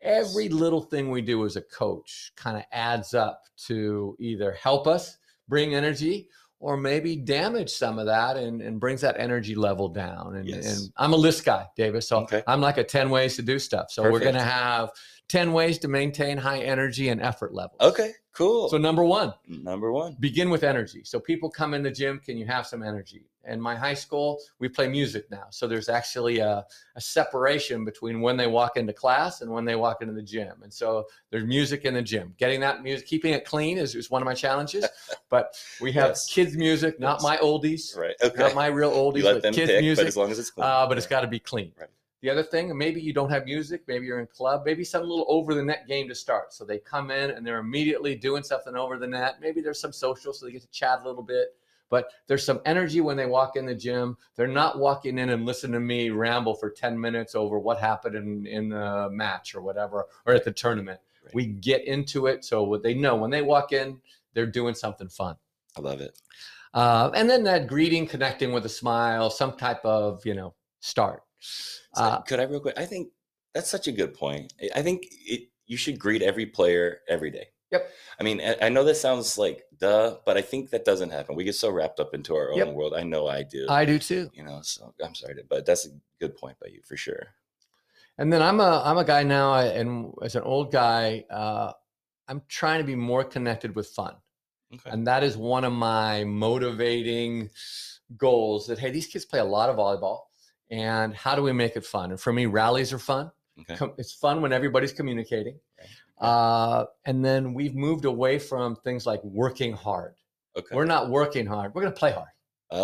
Every 0.02 0.50
little 0.50 0.82
thing 0.82 1.10
we 1.12 1.22
do 1.22 1.46
as 1.46 1.56
a 1.56 1.62
coach 1.62 2.32
kind 2.36 2.58
of 2.58 2.64
adds 2.72 3.14
up 3.14 3.44
to 3.68 4.16
either 4.20 4.52
help 4.54 4.88
us 4.88 5.18
bring 5.48 5.76
energy 5.76 6.28
or 6.60 6.78
maybe 6.78 7.16
damage 7.16 7.72
some 7.72 7.98
of 8.00 8.06
that 8.06 8.38
and, 8.38 8.62
and 8.62 8.80
brings 8.80 9.02
that 9.02 9.16
energy 9.20 9.56
level 9.56 9.90
down. 9.90 10.36
And, 10.36 10.48
Yes. 10.48 10.66
and 10.66 10.92
I'm 10.98 11.14
a 11.14 11.18
list 11.18 11.44
guy, 11.46 11.66
Davis. 11.76 12.08
So 12.08 12.20
Okay. 12.20 12.44
I'm 12.48 12.62
like 12.62 12.78
a 12.78 12.84
10 12.84 13.10
ways 13.10 13.36
to 13.38 13.42
do 13.42 13.58
stuff. 13.60 13.92
So 13.92 14.04
we're 14.04 14.20
going 14.20 14.36
to 14.36 14.44
have 14.44 14.92
10 15.30 15.54
ways 15.54 15.80
to 15.80 15.88
maintain 15.88 16.38
high 16.38 16.60
energy 16.60 17.10
and 17.10 17.22
effort 17.22 17.54
level. 17.54 17.76
Okay. 17.82 18.12
Cool. 18.34 18.70
So, 18.70 18.78
number 18.78 19.04
one, 19.04 19.34
Number 19.48 19.92
one. 19.92 20.16
begin 20.20 20.50
with 20.50 20.64
energy. 20.64 21.02
So 21.04 21.20
people 21.20 21.50
come 21.50 21.74
in 21.74 21.84
the 21.84 21.92
gym, 21.92 22.20
can 22.20 22.38
you 22.38 22.46
have 22.46 22.66
some 22.66 22.82
energy? 22.82 23.26
In 23.48 23.60
my 23.60 23.76
high 23.76 23.96
school, 23.96 24.40
we 24.60 24.70
play 24.70 24.88
music 24.88 25.30
now. 25.32 25.46
So 25.50 25.68
there's 25.68 25.90
actually 25.90 26.40
a, 26.40 26.64
a 26.96 27.02
separation 27.02 27.84
between 27.84 28.22
when 28.22 28.38
they 28.38 28.46
walk 28.46 28.78
into 28.78 28.94
class 28.94 29.42
and 29.42 29.50
when 29.52 29.66
they 29.66 29.76
walk 29.76 30.02
into 30.02 30.14
the 30.14 30.22
gym. 30.22 30.62
And 30.62 30.72
so 30.72 31.06
there's 31.32 31.44
music 31.46 31.86
in 31.86 31.96
the 31.96 32.04
gym. 32.04 32.36
Getting 32.38 32.60
that 32.62 32.84
music, 32.84 33.08
keeping 33.08 33.34
it 33.34 33.44
clean 33.44 33.80
is, 33.80 33.96
is 33.96 34.12
one 34.12 34.22
of 34.22 34.26
my 34.26 34.34
challenges. 34.36 34.86
But 35.30 35.56
we 35.80 35.94
have 35.94 36.10
Yes. 36.10 36.28
kids' 36.30 36.58
music, 36.58 37.00
not 37.00 37.16
Yes. 37.16 37.24
my 37.24 37.38
oldies, 37.38 37.98
Right. 37.98 38.16
Okay. 38.22 38.38
not 38.38 38.54
my 38.54 38.66
real 38.68 38.92
oldies, 38.92 39.20
you 39.20 39.24
let 39.24 39.34
but 39.36 39.44
them 39.44 39.54
kids' 39.54 39.72
pick, 39.72 39.80
music. 39.80 40.04
but 40.04 40.08
as 40.10 40.18
long 40.18 40.30
as 40.30 40.40
it's 40.40 40.52
clean. 40.52 40.68
Uh, 40.68 40.86
but 40.88 40.98
it's 40.98 41.08
got 41.08 41.22
to 41.22 41.28
be 41.28 41.40
clean. 41.40 41.72
Right. 41.80 41.88
The 42.22 42.30
other 42.30 42.44
thing, 42.44 42.78
maybe 42.78 43.02
you 43.02 43.14
don't 43.14 43.30
have 43.32 43.46
music, 43.46 43.82
maybe 43.88 44.06
you're 44.06 44.20
in 44.20 44.28
club, 44.28 44.64
maybe 44.66 44.84
some 44.84 45.02
little 45.04 45.26
over 45.30 45.56
the 45.56 45.64
net 45.64 45.88
game 45.88 46.08
to 46.10 46.14
start. 46.16 46.54
So 46.54 46.66
they 46.66 46.78
come 46.80 47.10
in 47.12 47.32
and 47.32 47.48
they're 47.48 47.60
immediately 47.60 48.14
doing 48.16 48.44
something 48.44 48.76
over 48.76 48.98
the 49.00 49.08
net. 49.08 49.38
Maybe 49.42 49.62
there's 49.62 49.80
some 49.80 49.94
social, 49.94 50.34
so 50.34 50.46
they 50.46 50.52
get 50.52 50.62
to 50.64 50.70
chat 50.70 51.00
a 51.02 51.08
little 51.08 51.24
bit. 51.24 51.56
But 51.92 52.10
there's 52.26 52.44
some 52.46 52.62
energy 52.66 53.02
when 53.02 53.18
they 53.18 53.26
walk 53.28 53.58
in 53.58 53.66
the 53.68 53.76
gym. 53.76 54.18
They're 54.36 54.48
not 54.48 54.80
walking 54.80 55.20
in 55.20 55.30
and 55.30 55.46
listen 55.46 55.74
to 55.74 55.80
me 55.80 56.10
ramble 56.10 56.56
for 56.56 56.72
10 56.72 57.00
minutes 57.00 57.36
over 57.36 57.60
what 57.60 57.80
happened 57.80 58.16
in, 58.16 58.48
in 58.48 58.70
the 58.70 59.10
match 59.12 59.54
or 59.54 59.62
whatever, 59.62 60.08
or 60.26 60.34
at 60.34 60.46
the 60.46 60.54
tournament. 60.54 61.02
Right. 61.24 61.36
We 61.36 61.46
get 61.48 61.86
into 61.86 62.28
it. 62.28 62.46
So 62.46 62.64
what 62.64 62.82
they 62.82 62.94
know 62.94 63.18
when 63.18 63.30
they 63.30 63.42
walk 63.42 63.74
in, 63.74 64.00
they're 64.34 64.48
doing 64.48 64.74
something 64.74 65.10
fun. 65.10 65.36
I 65.78 65.82
love 65.82 66.00
it. 66.00 66.18
Uh, 66.74 67.12
and 67.14 67.30
then 67.30 67.44
that 67.44 67.68
greeting, 67.68 68.08
connecting 68.08 68.54
with 68.54 68.66
a 68.66 68.70
smile, 68.70 69.30
some 69.30 69.58
type 69.58 69.84
of, 69.84 70.26
you 70.26 70.34
know, 70.34 70.54
start. 70.80 71.24
So 71.40 72.04
Uh, 72.04 72.22
could 72.22 72.40
I 72.40 72.44
real 72.44 72.62
quick? 72.62 72.78
I 72.78 72.86
think 72.86 73.10
that's 73.54 73.70
such 73.70 73.88
a 73.90 73.92
good 73.92 74.14
point. 74.14 74.54
I- 74.74 74.82
think 74.82 75.08
it, 75.12 75.50
you 75.66 75.76
should 75.76 76.00
greet 76.00 76.22
every 76.22 76.46
player 76.46 77.02
every 77.10 77.32
day. 77.32 77.48
Yep. 77.72 77.90
I 78.20 78.24
mean, 78.24 78.42
I 78.62 78.70
know 78.70 78.84
this 78.84 79.02
sounds 79.02 79.38
like 79.38 79.64
duh, 79.82 80.18
but 80.26 80.38
I 80.38 80.42
think 80.42 80.70
that 80.70 80.86
doesn't 80.86 81.10
happen. 81.10 81.36
We 81.36 81.44
get 81.44 81.56
so 81.56 81.70
wrapped 81.70 82.00
up 82.00 82.14
into 82.14 82.36
our 82.36 82.52
own 82.52 82.58
Yep. 82.60 82.74
world. 82.74 82.94
I 82.96 83.04
know 83.04 83.28
I 83.28 83.44
do. 83.44 83.66
I 83.68 83.84
do 83.84 84.00
too. 84.00 84.30
you 84.34 84.44
know, 84.44 84.62
so 84.62 84.94
I'm 85.04 85.16
sorry, 85.16 85.36
to, 85.36 85.44
but 85.50 85.66
that's 85.66 85.86
a 85.86 85.90
good 86.20 86.38
point 86.38 86.58
by 86.62 86.68
you 86.68 86.82
for 86.86 86.96
sure. 86.96 87.28
And 88.18 88.32
then 88.32 88.42
I'm 88.42 88.60
a 88.60 88.82
I'm 88.86 88.98
a 88.98 89.04
guy 89.04 89.24
now, 89.24 89.56
and 89.56 90.14
as 90.24 90.36
an 90.36 90.44
old 90.44 90.72
guy, 90.72 91.26
uh, 91.30 91.74
I'm 92.28 92.42
trying 92.48 92.80
to 92.80 92.86
be 92.86 92.96
more 92.96 93.24
connected 93.24 93.76
with 93.76 93.88
fun, 93.88 94.16
Okay. 94.74 94.90
and 94.92 95.08
that 95.08 95.24
is 95.24 95.36
one 95.38 95.64
of 95.66 95.74
my 95.74 96.24
motivating 96.26 97.50
goals. 98.18 98.68
That 98.68 98.78
hey, 98.80 98.92
these 98.92 99.08
kids 99.08 99.26
play 99.26 99.40
a 99.40 99.44
lot 99.46 99.70
of 99.70 99.78
volleyball, 99.78 100.20
and 100.70 101.16
how 101.16 101.36
do 101.36 101.42
we 101.42 101.52
make 101.54 101.76
it 101.76 101.86
fun? 101.86 102.12
And 102.12 102.20
for 102.20 102.32
me, 102.32 102.46
rallies 102.46 102.94
are 102.94 103.00
fun. 103.00 103.32
Okay. 103.62 103.78
It's 103.98 104.14
fun 104.14 104.42
when 104.42 104.54
everybody's 104.54 104.92
communicating. 104.94 105.60
Right. 105.80 105.90
Uh, 106.22 106.86
and 107.06 107.26
then 107.26 107.54
we've 107.54 107.76
moved 107.76 108.06
away 108.06 108.38
from 108.40 108.76
things 108.78 109.06
like 109.06 109.24
working 109.24 109.74
hard. 109.74 110.16
Okay. 110.56 110.76
We're 110.76 110.86
not 110.86 111.10
working 111.10 111.46
hard. 111.48 111.74
We're 111.74 111.82
going 111.82 111.94
to 111.94 112.00
play 112.00 112.12
hard. 112.12 112.28
Uh, 112.72 112.76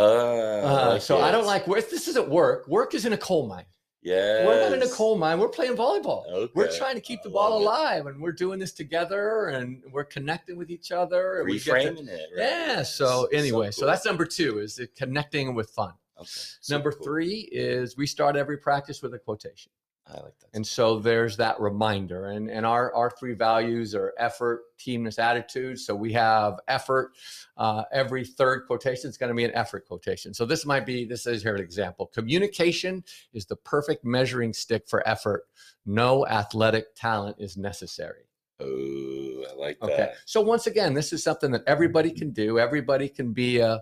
Uh, 0.65 0.99
so 0.99 1.19
I 1.21 1.31
don't 1.31 1.45
like 1.45 1.67
work. 1.67 1.89
This 1.89 2.07
isn't 2.07 2.27
work. 2.29 2.67
Work 2.67 2.93
is 2.95 3.05
in 3.05 3.13
a 3.13 3.17
coal 3.17 3.47
mine. 3.47 3.65
Yeah. 4.01 4.45
We're 4.45 4.61
not 4.61 4.73
in 4.73 4.81
a 4.83 4.89
coal 4.89 5.17
mine. 5.17 5.39
We're 5.39 5.49
playing 5.49 5.75
volleyball. 5.75 6.25
Okay. 6.31 6.51
We're 6.55 6.71
trying 6.77 6.95
to 6.95 7.01
keep 7.01 7.19
I 7.19 7.23
the 7.23 7.29
ball 7.29 7.51
love 7.51 7.61
it. 7.61 7.65
alive, 7.65 8.05
and 8.07 8.21
we're 8.21 8.31
doing 8.31 8.57
this 8.59 8.71
together, 8.73 9.47
and 9.47 9.81
we're 9.91 10.05
connecting 10.05 10.57
with 10.57 10.69
each 10.71 10.91
other. 10.91 11.43
we 11.45 11.59
to- 11.59 11.71
Reframing 11.71 12.07
it. 12.07 12.29
right? 12.37 12.49
yeah. 12.49 12.83
So 12.83 13.25
anyway, 13.33 13.71
so, 13.71 13.81
cool. 13.81 13.87
that's 13.87 14.05
number 14.05 14.25
two 14.25 14.59
is 14.59 14.79
connecting 14.97 15.55
with 15.55 15.69
fun. 15.71 15.93
Okay, 16.19 16.27
so 16.61 16.73
number 16.75 16.91
cool. 16.93 17.03
three 17.05 17.49
is 17.51 17.95
we 17.97 18.07
start 18.07 18.35
every 18.35 18.57
practice 18.57 19.01
with 19.01 19.13
a 19.13 19.19
quotation. 19.19 19.71
I 20.09 20.13
like 20.21 20.39
that. 20.39 20.49
And 20.53 20.65
so 20.65 20.99
there's 20.99 21.35
that 21.37 21.59
reminder. 21.59 22.27
And, 22.27 22.49
and 22.49 22.65
our, 22.65 22.93
our 22.93 23.09
three 23.09 23.33
values 23.33 23.93
are 23.93 24.13
effort, 24.17 24.61
teamness, 24.79 25.19
attitude. 25.19 25.79
So 25.79 25.93
we 25.95 26.13
have 26.13 26.59
effort. 26.67 27.11
Uh, 27.57 27.83
every 27.91 28.23
third 28.23 28.65
quotation 28.67 29.09
is 29.09 29.17
going 29.17 29.29
to 29.29 29.35
be 29.35 29.43
an 29.43 29.53
effort 29.53 29.85
quotation. 29.85 30.33
So 30.33 30.45
this 30.45 30.65
might 30.65 30.85
be 30.85 31.05
this 31.05 31.27
is 31.27 31.43
here 31.43 31.55
an 31.55 31.61
example. 31.61 32.07
Communication 32.07 33.03
is 33.33 33.45
the 33.45 33.57
perfect 33.57 34.05
measuring 34.05 34.53
stick 34.53 34.87
for 34.87 35.07
effort. 35.07 35.43
No 35.85 36.25
athletic 36.27 36.95
talent 36.95 37.37
is 37.39 37.57
necessary. 37.57 38.26
Oh, 38.59 39.45
I 39.49 39.53
like 39.55 39.81
Okay. 39.83 39.95
that. 39.97 40.15
So 40.25 40.41
once 40.41 40.65
again, 40.65 40.93
this 40.95 41.13
is 41.13 41.23
something 41.23 41.51
that 41.51 41.61
everybody 41.67 42.09
can 42.09 42.31
do. 42.31 42.57
Everybody 42.57 43.07
can 43.07 43.31
be 43.31 43.59
a 43.59 43.81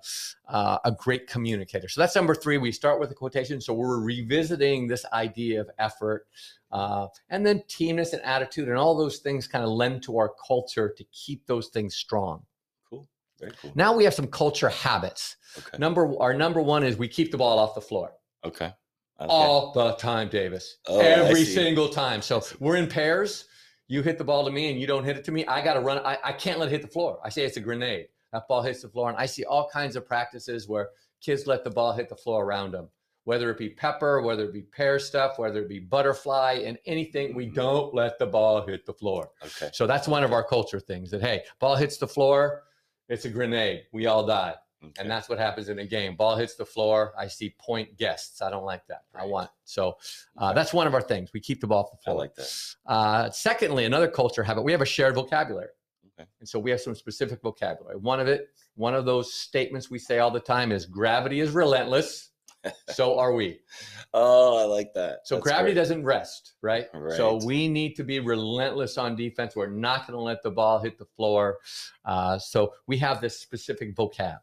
uh, 0.49 0.77
a 0.83 0.91
great 0.91 1.27
communicator. 1.27 1.87
So 1.87 2.01
that's 2.01 2.15
number 2.15 2.35
three. 2.35 2.57
We 2.57 2.71
start 2.73 2.99
with 2.99 3.09
a 3.11 3.13
quotation. 3.13 3.61
So 3.61 3.73
we're 3.73 3.99
revisiting 4.01 4.87
this 4.87 5.05
idea 5.13 5.61
of 5.61 5.69
effort, 5.79 6.27
uh, 6.71 7.07
and 7.29 7.45
then 7.45 7.63
teamness 7.69 8.11
and 8.11 8.21
attitude, 8.23 8.67
and 8.67 8.77
all 8.77 8.97
those 8.97 9.19
things 9.19 9.47
kind 9.47 9.63
of 9.63 9.69
lend 9.71 10.03
to 10.03 10.17
our 10.17 10.33
culture 10.45 10.93
to 10.97 11.03
keep 11.05 11.45
those 11.47 11.69
things 11.69 11.95
strong. 11.95 12.43
Cool. 12.89 13.07
Very 13.39 13.53
cool. 13.61 13.71
Now 13.75 13.95
we 13.95 14.03
have 14.03 14.13
some 14.13 14.27
culture 14.27 14.69
habits. 14.69 15.37
Okay. 15.57 15.77
Number 15.77 16.19
our 16.19 16.33
number 16.33 16.61
one 16.61 16.83
is 16.83 16.97
we 16.97 17.07
keep 17.07 17.31
the 17.31 17.37
ball 17.37 17.59
off 17.59 17.75
the 17.75 17.81
floor 17.81 18.11
Okay. 18.43 18.73
Okay. 19.21 19.29
all 19.29 19.71
the 19.71 19.93
time, 19.93 20.27
Davis. 20.27 20.79
Oh, 20.87 20.99
Every 20.99 21.45
single 21.45 21.87
time. 21.87 22.21
So 22.21 22.43
we're 22.59 22.75
in 22.75 22.87
pairs. 22.87 23.45
You 23.87 24.01
hit 24.01 24.17
the 24.17 24.23
ball 24.23 24.45
to 24.45 24.51
me 24.51 24.69
and 24.71 24.79
you 24.79 24.87
don't 24.87 25.03
hit 25.03 25.17
it 25.17 25.23
to 25.25 25.31
me. 25.31 25.45
I 25.45 25.63
got 25.63 25.75
to 25.75 25.79
run. 25.79 25.99
I, 25.99 26.17
I 26.23 26.31
can't 26.33 26.59
let 26.59 26.69
it 26.69 26.71
hit 26.71 26.81
the 26.81 26.87
floor. 26.87 27.19
I 27.23 27.29
say 27.29 27.45
it's 27.45 27.57
a 27.57 27.61
grenade. 27.61 28.07
That 28.33 28.47
ball 28.47 28.61
hits 28.61 28.81
the 28.81 28.89
floor. 28.89 29.09
And 29.09 29.17
I 29.17 29.25
see 29.25 29.43
all 29.45 29.69
kinds 29.69 29.95
of 29.95 30.05
practices 30.07 30.67
where 30.67 30.89
kids 31.21 31.45
let 31.47 31.63
the 31.63 31.69
ball 31.69 31.93
hit 31.93 32.09
the 32.09 32.15
floor 32.15 32.43
around 32.43 32.71
them, 32.71 32.89
whether 33.25 33.49
it 33.51 33.57
be 33.57 33.69
pepper, 33.69 34.21
whether 34.21 34.45
it 34.45 34.53
be 34.53 34.63
pair 34.63 34.97
stuff, 34.99 35.37
whether 35.37 35.61
it 35.61 35.69
be 35.69 35.79
butterfly, 35.79 36.63
and 36.65 36.77
anything. 36.85 37.35
We 37.35 37.47
Mhm. 37.47 37.53
don't 37.55 37.93
let 37.93 38.17
the 38.17 38.25
ball 38.25 38.65
hit 38.65 38.85
the 38.85 38.93
floor. 38.93 39.29
Okay. 39.43 39.69
So 39.73 39.85
that's 39.87 40.07
one 40.07 40.23
of 40.23 40.33
our 40.33 40.43
culture 40.43 40.79
things 40.79 41.11
that, 41.11 41.21
hey, 41.21 41.43
ball 41.59 41.75
hits 41.75 41.97
the 41.97 42.07
floor, 42.07 42.63
it's 43.07 43.25
a 43.25 43.29
grenade. 43.29 43.83
We 43.91 44.07
all 44.07 44.25
die. 44.25 44.55
Okay. 44.87 45.01
And 45.01 45.09
that's 45.09 45.27
what 45.29 45.37
happens 45.39 45.69
in 45.69 45.79
a 45.79 45.85
game. 45.85 46.15
Ball 46.15 46.35
hits 46.35 46.55
the 46.55 46.65
floor. 46.65 47.13
I 47.17 47.27
see 47.27 47.55
point 47.59 47.97
guests. 47.97 48.41
I 48.41 48.49
don't 48.49 48.65
like 48.65 48.85
that. 48.87 49.03
I 49.13 49.25
want 49.25 49.49
so 49.63 49.97
uh, 50.39 50.45
Okay. 50.47 50.55
that's 50.55 50.73
one 50.73 50.87
of 50.87 50.93
our 50.93 51.01
things. 51.01 51.31
We 51.33 51.39
keep 51.39 51.61
the 51.61 51.67
ball 51.67 51.83
off 51.83 51.91
the 51.91 51.97
I 52.11 52.13
floor. 52.13 52.17
like 52.19 52.35
that. 52.35 52.51
Uh, 52.85 53.29
secondly, 53.31 53.85
another 53.85 54.07
culture 54.07 54.43
habit. 54.43 54.63
We 54.63 54.71
have 54.71 54.81
a 54.81 54.85
shared 54.85 55.15
vocabulary, 55.15 55.69
Okay. 56.19 56.27
and 56.39 56.47
so 56.47 56.59
we 56.59 56.71
have 56.71 56.81
some 56.81 56.95
specific 56.95 57.41
vocabulary. 57.41 57.97
One 57.97 58.19
of 58.19 58.27
it, 58.27 58.49
one 58.75 58.93
of 58.95 59.05
those 59.05 59.33
statements 59.33 59.89
we 59.89 59.99
say 59.99 60.19
all 60.19 60.31
the 60.31 60.39
time 60.39 60.71
is 60.71 60.85
"Gravity 60.85 61.39
is 61.39 61.51
relentless." 61.51 62.29
so 62.89 63.19
are 63.19 63.31
we. 63.33 63.59
Oh, 64.13 64.57
I 64.57 64.63
like 64.63 64.91
that. 64.95 65.19
So 65.25 65.35
That's 65.35 65.43
gravity 65.43 65.73
great. 65.73 65.81
doesn't 65.81 66.03
rest, 66.03 66.53
right? 66.63 66.87
right? 66.95 67.15
So 67.15 67.39
we 67.45 67.67
need 67.67 67.95
to 67.97 68.03
be 68.03 68.19
relentless 68.19 68.97
on 68.97 69.15
defense. 69.15 69.55
We're 69.55 69.67
not 69.67 70.07
going 70.07 70.17
to 70.17 70.23
let 70.23 70.41
the 70.41 70.49
ball 70.49 70.79
hit 70.79 70.97
the 70.97 71.05
floor. 71.05 71.59
Uh, 72.05 72.39
so 72.39 72.73
we 72.87 72.97
have 72.97 73.21
this 73.21 73.39
specific 73.39 73.95
vocab. 73.95 74.39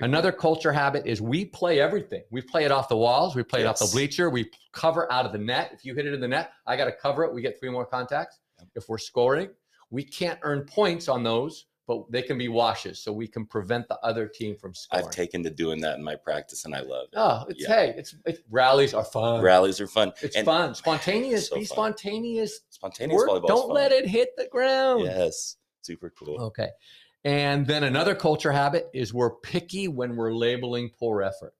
Another 0.00 0.32
culture 0.32 0.72
habit 0.72 1.06
is 1.06 1.20
we 1.20 1.44
play 1.44 1.80
everything. 1.80 2.22
We 2.30 2.40
play 2.42 2.64
it 2.64 2.70
off 2.72 2.88
the 2.88 2.96
walls. 2.96 3.34
We 3.34 3.42
play 3.42 3.60
it 3.60 3.66
off 3.66 3.78
the 3.78 3.88
bleacher. 3.92 4.30
We 4.30 4.50
cover 4.72 5.10
out 5.12 5.26
of 5.26 5.32
the 5.32 5.38
net. 5.38 5.70
If 5.72 5.84
you 5.84 5.94
hit 5.94 6.06
it 6.06 6.14
in 6.14 6.20
the 6.20 6.28
net, 6.28 6.52
I 6.66 6.76
got 6.76 6.86
to 6.86 6.92
cover 6.92 7.24
it. 7.24 7.32
We 7.32 7.42
get 7.42 7.58
three 7.58 7.70
more 7.70 7.86
contacts. 7.86 8.38
Yep. 8.58 8.68
If 8.74 8.88
we're 8.88 8.98
scoring, 8.98 9.50
we 9.90 10.02
can't 10.02 10.38
earn 10.42 10.62
points 10.62 11.08
on 11.08 11.22
those, 11.22 11.66
but 11.86 12.10
they 12.10 12.22
can 12.22 12.36
be 12.36 12.48
washes. 12.48 12.98
So 12.98 13.12
we 13.12 13.26
can 13.26 13.46
prevent 13.46 13.88
the 13.88 13.98
other 14.00 14.26
team 14.26 14.56
from 14.56 14.74
scoring. 14.74 15.06
I've 15.06 15.10
taken 15.12 15.42
to 15.44 15.50
doing 15.50 15.80
that 15.80 15.96
in 15.96 16.04
my 16.04 16.16
practice, 16.16 16.64
and 16.64 16.74
I 16.74 16.80
love 16.80 17.08
it. 17.12 17.16
oh, 17.16 17.44
it's 17.48 17.62
Yeah. 17.62 17.68
hey, 17.68 17.94
it's, 17.96 18.14
it's 18.26 18.40
rallies 18.50 18.94
are 18.94 19.04
fun. 19.04 19.40
Rallies 19.42 19.80
are 19.80 19.86
fun. 19.86 20.12
It's 20.22 20.36
and 20.36 20.44
fun. 20.44 20.74
Spontaneous. 20.74 21.48
So 21.48 21.56
be 21.56 21.64
fun. 21.64 21.94
spontaneous. 21.94 22.60
Spontaneous 22.70 23.22
don't 23.46 23.70
let 23.70 23.92
it 23.92 24.06
hit 24.06 24.30
the 24.36 24.48
ground. 24.48 25.04
Yes. 25.04 25.56
Super 25.82 26.10
cool. 26.10 26.38
Okay. 26.42 26.68
And 27.28 27.66
then 27.66 27.84
another 27.84 28.14
culture 28.14 28.52
habit 28.52 28.88
is 28.94 29.12
we're 29.12 29.34
picky 29.34 29.86
when 29.86 30.16
we're 30.16 30.32
labeling 30.32 30.88
poor 30.98 31.20
effort. 31.20 31.52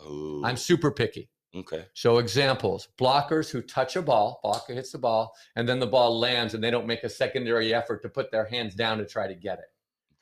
Oh. 0.00 0.40
I'm 0.42 0.56
super 0.56 0.90
picky. 0.90 1.28
okay. 1.54 1.84
So 1.92 2.16
examples: 2.16 2.88
blockers 2.98 3.50
who 3.50 3.60
touch 3.60 3.96
a 3.96 4.02
ball, 4.02 4.40
blocker 4.42 4.72
hits 4.72 4.92
the 4.92 4.98
ball, 4.98 5.34
and 5.56 5.68
then 5.68 5.78
the 5.78 5.86
ball 5.86 6.18
lands, 6.18 6.54
and 6.54 6.64
they 6.64 6.70
don't 6.70 6.86
make 6.86 7.04
a 7.04 7.10
secondary 7.10 7.74
effort 7.74 8.00
to 8.00 8.08
put 8.08 8.30
their 8.30 8.46
hands 8.46 8.74
down 8.74 8.96
to 8.96 9.04
try 9.04 9.28
to 9.28 9.34
get 9.34 9.58
it. 9.58 9.66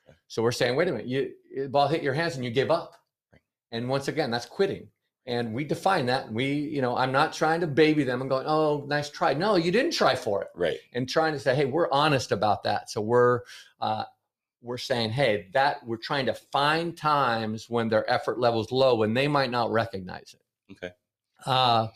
Okay. 0.05 0.17
So 0.27 0.43
we're 0.43 0.51
saying, 0.51 0.75
wait 0.75 0.89
a 0.89 0.91
minute, 0.91 1.07
you 1.07 1.31
the 1.55 1.69
ball 1.69 1.87
hit 1.87 2.03
your 2.03 2.13
hands 2.13 2.35
and 2.35 2.43
you 2.43 2.51
give 2.51 2.69
up. 2.69 2.97
Right. 3.31 3.41
And 3.71 3.87
once 3.87 4.09
again, 4.09 4.31
that's 4.31 4.45
quitting. 4.45 4.89
And 5.25 5.53
we 5.53 5.63
define 5.63 6.07
that. 6.07 6.29
We, 6.29 6.51
you 6.51 6.81
know, 6.81 6.97
I'm 6.97 7.13
not 7.13 7.31
trying 7.31 7.61
to 7.61 7.67
baby 7.67 8.03
them 8.03 8.19
and 8.19 8.29
going, 8.29 8.45
oh, 8.45 8.83
nice 8.89 9.09
try. 9.09 9.33
No, 9.33 9.55
you 9.55 9.71
didn't 9.71 9.93
try 9.93 10.15
for 10.15 10.41
it. 10.41 10.49
Right. 10.53 10.79
And 10.91 11.07
trying 11.07 11.31
to 11.31 11.39
say, 11.39 11.55
hey, 11.55 11.63
we're 11.63 11.89
honest 11.89 12.33
about 12.33 12.63
that. 12.63 12.89
So 12.89 12.99
we're 12.99 13.43
uh, 13.79 14.03
we're 14.63 14.77
saying, 14.77 15.11
hey, 15.11 15.49
that 15.53 15.85
we're 15.85 15.97
trying 15.97 16.25
to 16.27 16.33
find 16.33 16.97
times 16.97 17.69
when 17.69 17.89
their 17.89 18.09
effort 18.09 18.39
level's 18.39 18.71
low 18.71 19.03
and 19.03 19.15
they 19.15 19.27
might 19.27 19.51
not 19.51 19.71
recognize 19.71 20.33
it. 20.33 20.71
Okay. 20.71 20.93
Uh, 21.45 21.87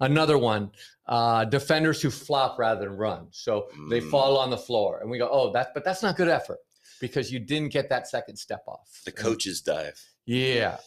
another 0.00 0.36
one, 0.36 0.72
uh, 1.06 1.44
defenders 1.44 2.02
who 2.02 2.10
flop 2.10 2.58
rather 2.58 2.86
than 2.86 2.96
run. 2.96 3.28
So 3.30 3.68
they 3.88 4.00
Mm. 4.00 4.10
fall 4.10 4.36
on 4.36 4.50
the 4.50 4.56
floor, 4.58 4.98
and 5.00 5.08
we 5.08 5.16
go, 5.18 5.28
"Oh, 5.30 5.52
that," 5.52 5.72
but 5.74 5.84
that's 5.84 6.02
not 6.02 6.16
good 6.16 6.28
effort 6.28 6.58
because 7.00 7.30
you 7.30 7.38
didn't 7.38 7.68
get 7.72 7.88
that 7.90 8.08
second 8.08 8.36
step 8.36 8.64
off. 8.66 9.02
The 9.04 9.12
coaches 9.12 9.60
dive. 9.60 10.02
yeah, 10.24 10.78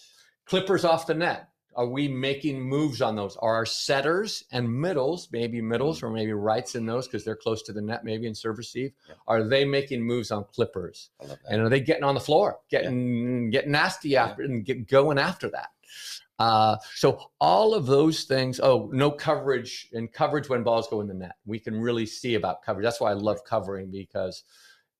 clippers 0.45 0.84
off 0.84 1.08
the 1.08 1.13
net. 1.13 1.47
Are 1.80 1.88
we 1.88 2.10
making 2.10 2.62
moves 2.62 3.02
on 3.02 3.15
those? 3.15 3.38
Are 3.38 3.56
our 3.56 3.65
setters 3.65 4.44
and 4.52 4.70
middles, 4.70 5.30
maybe 5.32 5.62
middles 5.62 6.04
or 6.04 6.10
maybe 6.10 6.34
rights 6.34 6.76
in 6.76 6.86
those 6.86 7.08
because 7.08 7.24
they're 7.24 7.38
close 7.38 7.62
to 7.63 7.72
the 7.72 7.82
net, 7.82 8.04
maybe 8.04 8.28
in 8.28 8.36
serve 8.36 8.58
receive? 8.58 8.92
Yeah. 9.08 9.15
Are 9.30 9.46
they 9.46 9.63
making 9.63 10.04
moves 10.04 10.30
on 10.30 10.44
clippers? 10.44 11.12
I 11.22 11.28
love 11.28 11.39
that. 11.42 11.54
And 11.54 11.62
are 11.62 11.70
they 11.70 11.80
getting 11.80 12.04
on 12.04 12.15
the 12.15 12.20
floor, 12.20 12.60
getting 12.70 13.50
getting 13.50 13.72
nasty 13.72 14.18
after 14.18 14.44
and 14.44 14.65
get 14.65 14.89
going 14.89 15.18
after 15.18 15.50
that? 15.52 15.70
Uh, 16.38 16.76
so 16.96 17.32
all 17.39 17.74
of 17.74 17.86
those 17.86 18.26
things. 18.26 18.60
Oh, 18.60 18.89
no 18.92 19.10
coverage 19.10 19.88
and 19.94 20.12
coverage 20.12 20.50
when 20.50 20.63
balls 20.63 20.89
go 20.89 21.00
in 21.00 21.08
the 21.08 21.13
net. 21.13 21.38
We 21.46 21.60
can 21.60 21.80
really 21.80 22.06
see 22.06 22.36
about 22.36 22.62
coverage. 22.62 22.84
That's 22.84 23.00
why 23.00 23.12
I 23.12 23.13
love 23.13 23.46
covering 23.46 23.89
because 23.89 24.44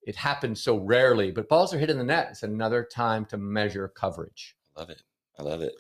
it 0.04 0.16
happens 0.16 0.62
so 0.62 0.78
rarely. 0.78 1.32
But 1.32 1.50
balls 1.50 1.74
are 1.74 1.78
hit 1.78 1.90
in 1.90 1.98
the 1.98 2.06
net. 2.06 2.30
It's 2.32 2.44
another 2.44 2.88
time 2.90 3.26
to 3.26 3.38
measure 3.38 3.90
coverage. 3.90 4.56
I 4.78 4.80
love 4.80 4.90
it. 4.90 5.04
I 5.38 5.44
love 5.44 5.62
it. 5.62 5.74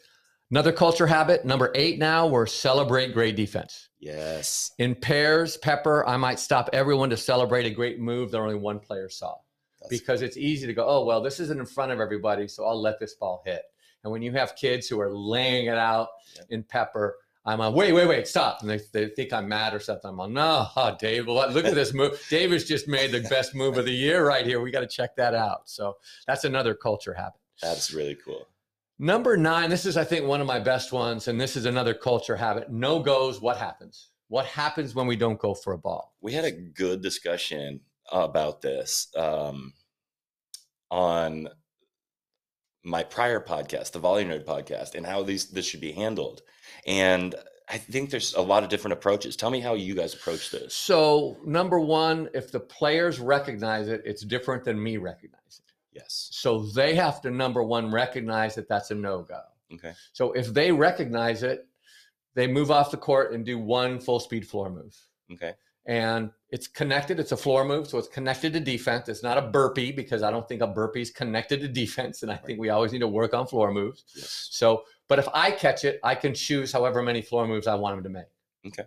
Another 0.51 0.71
culture 0.71 1.05
habit, 1.05 1.45
number 1.45 1.71
eight 1.75 1.99
now, 1.99 2.25
we're 2.25 2.47
celebrate 2.47 3.13
great 3.13 3.35
defense. 3.35 3.89
Yes. 3.99 4.71
In 4.79 4.95
pairs, 4.95 5.57
Pepper, 5.57 6.07
I 6.07 6.17
might 6.17 6.39
stop 6.39 6.69
everyone 6.73 7.11
to 7.11 7.17
celebrate 7.17 7.67
a 7.67 7.69
great 7.69 7.99
move 7.99 8.31
that 8.31 8.39
only 8.39 8.55
one 8.55 8.79
player 8.79 9.09
saw 9.09 9.35
That's 9.79 9.89
because 9.89 10.23
it's 10.23 10.37
easy 10.37 10.65
to 10.65 10.73
go, 10.73 10.87
oh, 10.87 11.05
well, 11.05 11.21
this 11.21 11.39
isn't 11.39 11.59
in 11.59 11.67
front 11.67 11.91
of 11.91 11.99
everybody, 11.99 12.47
so 12.47 12.65
I'll 12.65 12.81
let 12.81 12.99
this 12.99 13.13
ball 13.13 13.43
hit. 13.45 13.61
And 14.03 14.11
when 14.11 14.23
you 14.23 14.31
have 14.31 14.55
kids 14.55 14.87
who 14.87 14.99
are 14.99 15.13
laying 15.13 15.67
it 15.67 15.77
out 15.77 16.07
Yep. 16.35 16.45
in 16.49 16.63
Pepper, 16.63 17.17
I'm 17.45 17.59
like, 17.59 17.75
wait, 17.75 17.93
wait, 17.93 18.07
wait, 18.07 18.27
stop. 18.27 18.61
And 18.61 18.69
they, 18.69 18.79
they 18.91 19.09
think 19.09 19.31
I'm 19.33 19.47
mad 19.47 19.73
or 19.75 19.79
something. 19.79 20.09
I'm 20.09 20.17
like, 20.17 20.31
no, 20.31 20.67
oh, 20.75 20.95
Dave, 20.99 21.27
look 21.27 21.65
at 21.65 21.75
this 21.75 21.93
move. 21.93 22.19
Dave 22.29 22.51
has 22.51 22.63
just 22.63 22.87
made 22.87 23.11
the 23.11 23.21
best 23.29 23.53
move 23.53 23.77
of 23.77 23.85
the 23.85 23.91
year 23.93 24.25
right 24.25 24.45
here. 24.45 24.61
We 24.61 24.71
got 24.71 24.81
to 24.81 24.87
check 24.87 25.15
that 25.17 25.35
out. 25.35 25.69
So 25.69 25.97
that's 26.25 26.43
another 26.43 26.73
culture 26.73 27.13
habit. 27.13 27.39
that's 27.61 27.93
really 27.93 28.15
cool. 28.15 28.47
Number 29.01 29.37
nine, 29.37 29.69
this 29.69 29.85
is, 29.85 29.95
I 29.95 30.03
think, 30.03 30.25
one 30.25 30.41
of 30.41 30.47
my 30.47 30.59
best 30.59 30.91
ones, 30.91 31.29
and 31.29 31.39
this 31.39 31.55
is 31.55 31.65
another 31.65 31.93
culture 31.93 32.35
habit. 32.35 32.69
No 32.69 32.99
goes, 32.99 33.39
what 33.39 33.55
happens? 33.55 34.09
What 34.27 34.45
happens 34.45 34.93
when 34.93 35.07
we 35.07 35.15
don't 35.15 35.39
go 35.39 35.53
for 35.53 35.71
a 35.71 35.77
ball? 35.77 36.13
We 36.19 36.33
had 36.33 36.43
a 36.43 36.51
good 36.51 37.01
discussion 37.01 37.79
about 38.11 38.61
this 38.61 39.07
um, 39.15 39.73
on 40.91 41.47
my 42.83 43.03
prior 43.03 43.39
podcast, 43.39 43.93
the 43.93 43.99
Volley 43.99 44.25
Nerd 44.25 44.45
podcast, 44.45 44.95
and 44.95 45.05
how 45.05 45.23
these 45.23 45.49
this 45.49 45.65
should 45.65 45.81
be 45.81 45.93
handled. 45.93 46.41
And 46.85 47.35
I 47.69 47.77
think 47.77 48.09
there's 48.09 48.33
a 48.33 48.41
lot 48.41 48.63
of 48.63 48.69
different 48.69 48.93
approaches. 48.93 49.35
Tell 49.35 49.49
me 49.49 49.61
how 49.61 49.75
you 49.75 49.95
guys 49.95 50.13
approach 50.13 50.51
this. 50.51 50.73
So, 50.73 51.37
number 51.45 51.79
one, 51.79 52.29
if 52.33 52.51
the 52.51 52.59
players 52.59 53.19
recognize 53.19 53.87
it, 53.87 54.01
it's 54.05 54.23
different 54.23 54.65
than 54.65 54.81
me 54.81 54.97
recognizing 54.97 55.63
it. 55.67 55.68
Yes. 55.91 56.29
So, 56.31 56.63
they 56.67 56.95
have 56.95 57.21
to, 57.21 57.31
number 57.31 57.63
one, 57.63 57.91
recognize 57.91 58.55
that 58.55 58.67
that's 58.69 58.91
a 58.91 58.95
no 58.95 59.21
go. 59.23 59.41
Okay. 59.73 59.93
So, 60.13 60.31
if 60.33 60.53
they 60.53 60.71
recognize 60.71 61.43
it, 61.43 61.67
they 62.35 62.47
move 62.47 62.71
off 62.71 62.91
the 62.91 62.97
court 62.97 63.33
and 63.33 63.45
do 63.45 63.57
one 63.59 63.99
full 63.99 64.19
speed 64.19 64.47
floor 64.47 64.69
move. 64.69 64.95
Okay. 65.31 65.53
and 65.89 66.29
it's 66.51 66.67
connected. 66.67 67.19
It's 67.19 67.31
a 67.31 67.37
floor 67.37 67.65
move, 67.65 67.87
so 67.87 67.97
it's 67.97 68.07
connected 68.07 68.53
to 68.53 68.59
defense. 68.59 69.09
It's 69.09 69.23
not 69.23 69.37
a 69.37 69.41
burpee 69.41 69.91
because 69.91 70.23
I 70.23 70.31
don't 70.31 70.47
think 70.47 70.61
a 70.61 70.67
burpee 70.67 71.01
is 71.01 71.11
connected 71.11 71.61
to 71.61 71.67
defense, 71.67 72.21
and 72.23 72.31
I 72.31 72.35
think 72.35 72.59
we 72.59 72.69
always 72.69 72.91
need 72.91 72.99
to 72.99 73.07
work 73.07 73.33
on 73.33 73.47
floor 73.47 73.71
moves. 73.71 74.03
Yes. 74.15 74.49
So, 74.51 74.83
but 75.07 75.19
if 75.19 75.27
I 75.33 75.51
catch 75.51 75.85
it, 75.85 75.99
I 76.03 76.15
can 76.15 76.33
choose 76.33 76.71
however 76.71 77.01
many 77.01 77.21
floor 77.21 77.47
moves 77.47 77.67
I 77.67 77.75
want 77.75 77.97
him 77.97 78.03
to 78.03 78.09
make. 78.09 78.25
Okay, 78.67 78.83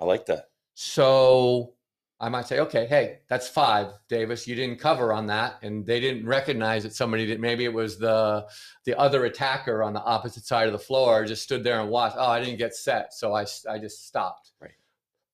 I 0.00 0.04
like 0.04 0.26
that. 0.26 0.50
So 0.74 1.74
I 2.20 2.28
might 2.28 2.48
say, 2.48 2.58
okay, 2.58 2.86
hey, 2.86 3.20
that's 3.28 3.48
five, 3.48 3.92
Davis. 4.08 4.46
You 4.48 4.56
didn't 4.56 4.80
cover 4.80 5.12
on 5.12 5.26
that, 5.26 5.58
and 5.62 5.86
they 5.86 6.00
didn't 6.00 6.26
recognize 6.26 6.82
that 6.82 6.92
somebody 6.92 7.26
did. 7.26 7.40
Maybe 7.40 7.64
it 7.64 7.72
was 7.72 7.96
the 7.96 8.46
the 8.84 8.98
other 8.98 9.24
attacker 9.26 9.84
on 9.84 9.92
the 9.92 10.02
opposite 10.02 10.44
side 10.44 10.66
of 10.66 10.72
the 10.72 10.78
floor 10.78 11.24
just 11.24 11.44
stood 11.44 11.62
there 11.62 11.80
and 11.80 11.90
watched. 11.90 12.16
Oh, 12.18 12.26
I 12.26 12.40
didn't 12.40 12.58
get 12.58 12.74
set, 12.74 13.14
so 13.14 13.34
I 13.34 13.46
I 13.68 13.78
just 13.78 14.06
stopped. 14.08 14.50
Right. 14.60 14.72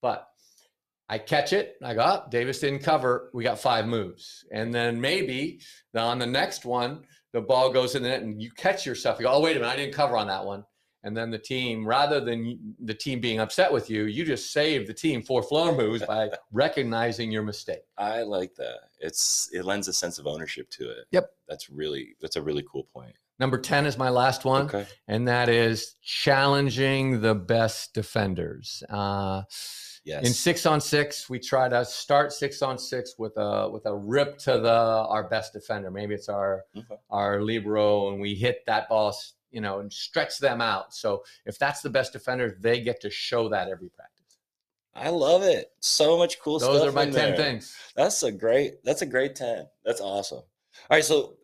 But 0.01 0.27
I 1.09 1.17
catch 1.17 1.53
it. 1.53 1.75
I 1.83 1.95
go, 1.95 2.01
oh, 2.01 2.29
Davis 2.29 2.59
didn't 2.59 2.79
cover. 2.79 3.31
We 3.33 3.43
got 3.43 3.59
five 3.59 3.87
moves, 3.87 4.45
and 4.51 4.71
then 4.71 5.01
maybe 5.01 5.61
on 5.95 6.19
the 6.19 6.27
next 6.27 6.65
one, 6.65 7.03
the 7.33 7.41
ball 7.41 7.71
goes 7.71 7.95
in 7.95 8.03
the 8.03 8.09
net, 8.09 8.21
and 8.21 8.39
you 8.39 8.51
catch 8.51 8.85
yourself. 8.85 9.19
You 9.19 9.25
go, 9.25 9.31
oh, 9.31 9.41
wait 9.41 9.57
a 9.57 9.59
minute, 9.59 9.73
I 9.73 9.75
didn't 9.75 9.95
cover 9.95 10.17
on 10.17 10.27
that 10.27 10.45
one 10.45 10.63
and 11.05 11.15
then 11.15 11.29
the 11.31 11.37
team 11.37 11.87
rather 11.87 12.19
than 12.19 12.75
the 12.83 12.93
team 12.93 13.21
being 13.21 13.39
upset 13.39 13.71
with 13.71 13.89
you 13.89 14.03
you 14.05 14.25
just 14.25 14.51
save 14.51 14.87
the 14.87 14.93
team 14.93 15.21
four 15.21 15.41
floor 15.41 15.73
moves 15.73 16.03
by 16.05 16.29
recognizing 16.51 17.31
your 17.31 17.43
mistake 17.43 17.83
I 17.97 18.23
like 18.23 18.53
that. 18.55 18.79
It's 18.99 19.49
it 19.53 19.63
lends 19.63 19.87
a 19.87 19.93
sense 19.93 20.19
of 20.19 20.27
ownership 20.27 20.69
to 20.71 20.89
it. 20.89 21.05
Yep. 21.11 21.29
That's 21.47 21.69
really 21.69 22.15
that's 22.21 22.35
a 22.35 22.41
really 22.41 22.65
cool 22.69 22.83
point. 22.93 23.15
number 23.39 23.57
10 23.57 23.85
is 23.85 23.97
my 23.97 24.09
last 24.09 24.43
one 24.45 24.65
Okay. 24.65 24.85
and 25.07 25.27
that 25.27 25.47
is 25.47 25.95
challenging 26.01 27.21
the 27.21 27.35
best 27.35 27.93
defenders 27.93 28.83
uh, 28.89 29.43
Yes. 30.03 30.23
in 30.27 30.33
six 30.33 30.65
on 30.67 30.79
six 30.81 31.29
we 31.31 31.39
try 31.39 31.67
to 31.67 31.83
start 31.83 32.31
six 32.31 32.61
on 32.61 32.77
six 32.77 33.15
with 33.17 33.35
a 33.37 33.67
with 33.71 33.85
a 33.87 33.95
rip 33.95 34.37
to 34.39 34.59
the 34.59 34.71
our 35.13 35.23
best 35.27 35.51
defender 35.53 35.89
maybe 35.89 36.13
it's 36.13 36.29
our 36.29 36.63
Okay. 36.77 36.95
our 37.09 37.41
libero 37.41 38.09
and 38.09 38.21
we 38.21 38.35
hit 38.35 38.57
that 38.67 38.87
ball 38.87 39.15
you 39.55 39.61
know 39.61 39.79
and 39.79 39.91
stretch 39.91 40.37
them 40.37 40.61
out 40.61 40.93
so 40.93 41.23
if 41.45 41.57
that's 41.57 41.81
the 41.81 41.89
best 41.89 42.13
defender 42.13 42.57
they 42.59 42.79
get 42.81 43.01
to 43.01 43.09
show 43.09 43.49
that 43.49 43.69
every 43.69 43.89
practice 43.89 44.11
I 44.97 45.09
love 45.09 45.43
it. 45.43 45.71
So 45.81 46.17
much 46.17 46.39
cool 46.39 46.57
stuff. 46.57 46.71
those 46.71 46.87
are 46.87 46.91
my 46.93 47.03
in 47.03 47.11
10 47.11 47.13
there. 47.13 47.35
things 47.35 47.75
That's 47.97 48.23
a 48.23 48.31
great. 48.31 48.75
That's 48.85 49.01
a 49.01 49.05
great 49.05 49.35
ten. 49.35 49.65
That's 49.83 49.99
awesome. 49.99 50.37
All 50.37 50.45
right, 50.89 51.03
so 51.03 51.35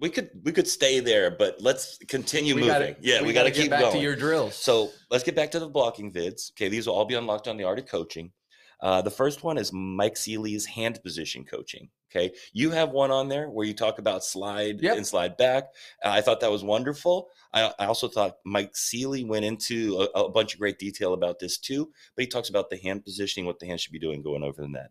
we 0.00 0.08
could 0.08 0.30
we 0.44 0.52
could 0.52 0.66
stay 0.66 1.00
there, 1.00 1.30
but 1.30 1.56
let's 1.60 1.98
continue 2.08 2.54
we 2.54 2.62
moving. 2.62 2.74
gotta, 2.74 2.96
yeah, 3.00 3.22
we, 3.22 3.32
got 3.32 3.44
to 3.44 3.50
keep 3.50 3.70
back 3.70 3.80
going. 3.80 3.96
to 3.96 4.00
your 4.00 4.16
drills 4.16 4.56
So 4.56 4.90
let's 5.10 5.22
get 5.22 5.36
back 5.36 5.50
to 5.52 5.58
the 5.58 5.68
blocking 5.68 6.10
vids. 6.10 6.50
Okay, 6.52 6.68
these 6.68 6.86
will 6.86 6.94
all 6.94 7.04
be 7.04 7.14
unlocked 7.14 7.48
on 7.48 7.56
the 7.56 7.64
art 7.64 7.78
of 7.78 7.86
coaching. 7.86 8.32
Uh, 8.82 9.02
the 9.02 9.10
first 9.10 9.42
one 9.44 9.58
is 9.58 9.72
Mike 9.72 10.16
Sealy's 10.16 10.66
hand 10.66 11.02
position 11.02 11.44
coaching. 11.44 11.88
Okay, 12.10 12.32
you 12.52 12.70
have 12.70 12.90
one 12.90 13.12
on 13.12 13.28
there 13.28 13.48
where 13.50 13.64
you 13.66 13.72
talk 13.74 13.98
about 14.00 14.24
slide 14.24 14.80
Yep. 14.80 14.96
and 14.96 15.06
slide 15.06 15.36
back. 15.36 15.64
Uh, 16.04 16.08
I 16.08 16.20
thought 16.20 16.40
that 16.40 16.50
was 16.50 16.64
wonderful. 16.64 17.28
I, 17.52 17.72
I 17.78 17.86
also 17.86 18.08
thought 18.08 18.38
Mike 18.44 18.76
Seeley 18.76 19.22
went 19.24 19.44
into 19.44 20.08
a, 20.14 20.20
a 20.22 20.28
bunch 20.28 20.54
of 20.54 20.58
great 20.60 20.78
detail 20.80 21.14
about 21.14 21.38
this 21.38 21.56
too, 21.58 21.88
but 22.16 22.22
he 22.22 22.26
talks 22.26 22.48
about 22.50 22.68
the 22.68 22.78
hand 22.78 23.04
positioning, 23.04 23.46
what 23.46 23.60
the 23.60 23.66
hand 23.66 23.80
should 23.80 23.92
be 23.92 24.00
doing 24.00 24.22
going 24.22 24.42
over 24.42 24.60
the 24.62 24.68
net. 24.68 24.90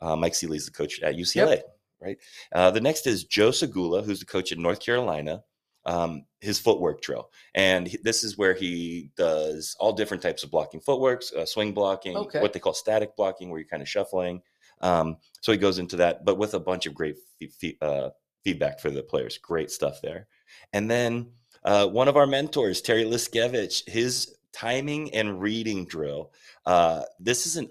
Uh, 0.00 0.14
Mike 0.14 0.40
is 0.40 0.64
the 0.66 0.70
coach 0.70 1.00
at 1.00 1.16
UCLA, 1.16 1.60
right? 2.00 2.18
Uh, 2.52 2.70
the 2.70 2.80
next 2.80 3.08
is 3.08 3.24
Joe 3.24 3.50
Sagula, 3.50 4.04
who's 4.04 4.20
the 4.20 4.26
coach 4.26 4.52
at 4.52 4.58
North 4.58 4.78
Carolina. 4.78 5.42
Um, 5.88 6.26
his 6.40 6.58
footwork 6.60 7.00
drill, 7.00 7.30
and 7.54 7.88
he- 7.88 7.98
this 8.04 8.22
is 8.22 8.36
where 8.36 8.52
he 8.54 9.10
does 9.16 9.74
all 9.80 9.92
different 9.94 10.22
types 10.22 10.44
of 10.44 10.50
blocking 10.50 10.80
footworks, 10.80 11.32
uh, 11.32 11.46
swing 11.46 11.72
blocking, 11.72 12.16
Okay. 12.16 12.40
what 12.40 12.52
they 12.52 12.60
call 12.60 12.74
static 12.74 13.16
blocking, 13.16 13.48
where 13.48 13.58
you're 13.58 13.68
kind 13.68 13.82
of 13.82 13.88
shuffling. 13.88 14.42
Um, 14.82 15.16
so 15.40 15.50
he 15.50 15.58
goes 15.58 15.78
into 15.78 15.96
that, 15.96 16.24
but 16.26 16.36
with 16.36 16.52
a 16.54 16.60
bunch 16.60 16.84
of 16.86 16.94
great 16.94 17.16
uh, 17.80 18.10
feedback 18.44 18.80
for 18.80 18.90
the 18.90 19.02
players. 19.02 19.38
Great 19.38 19.70
stuff 19.70 20.00
there. 20.02 20.28
And 20.72 20.90
then 20.90 21.32
uh, 21.64 21.86
one 21.88 22.06
of 22.06 22.16
our 22.16 22.26
mentors, 22.26 22.80
Terry 22.82 23.04
Liskevych, 23.04 23.88
his 23.88 24.36
timing 24.52 25.12
and 25.14 25.40
reading 25.40 25.86
drill. 25.86 26.32
Uh, 26.66 27.02
this 27.18 27.46
is 27.46 27.56
a 27.56 27.66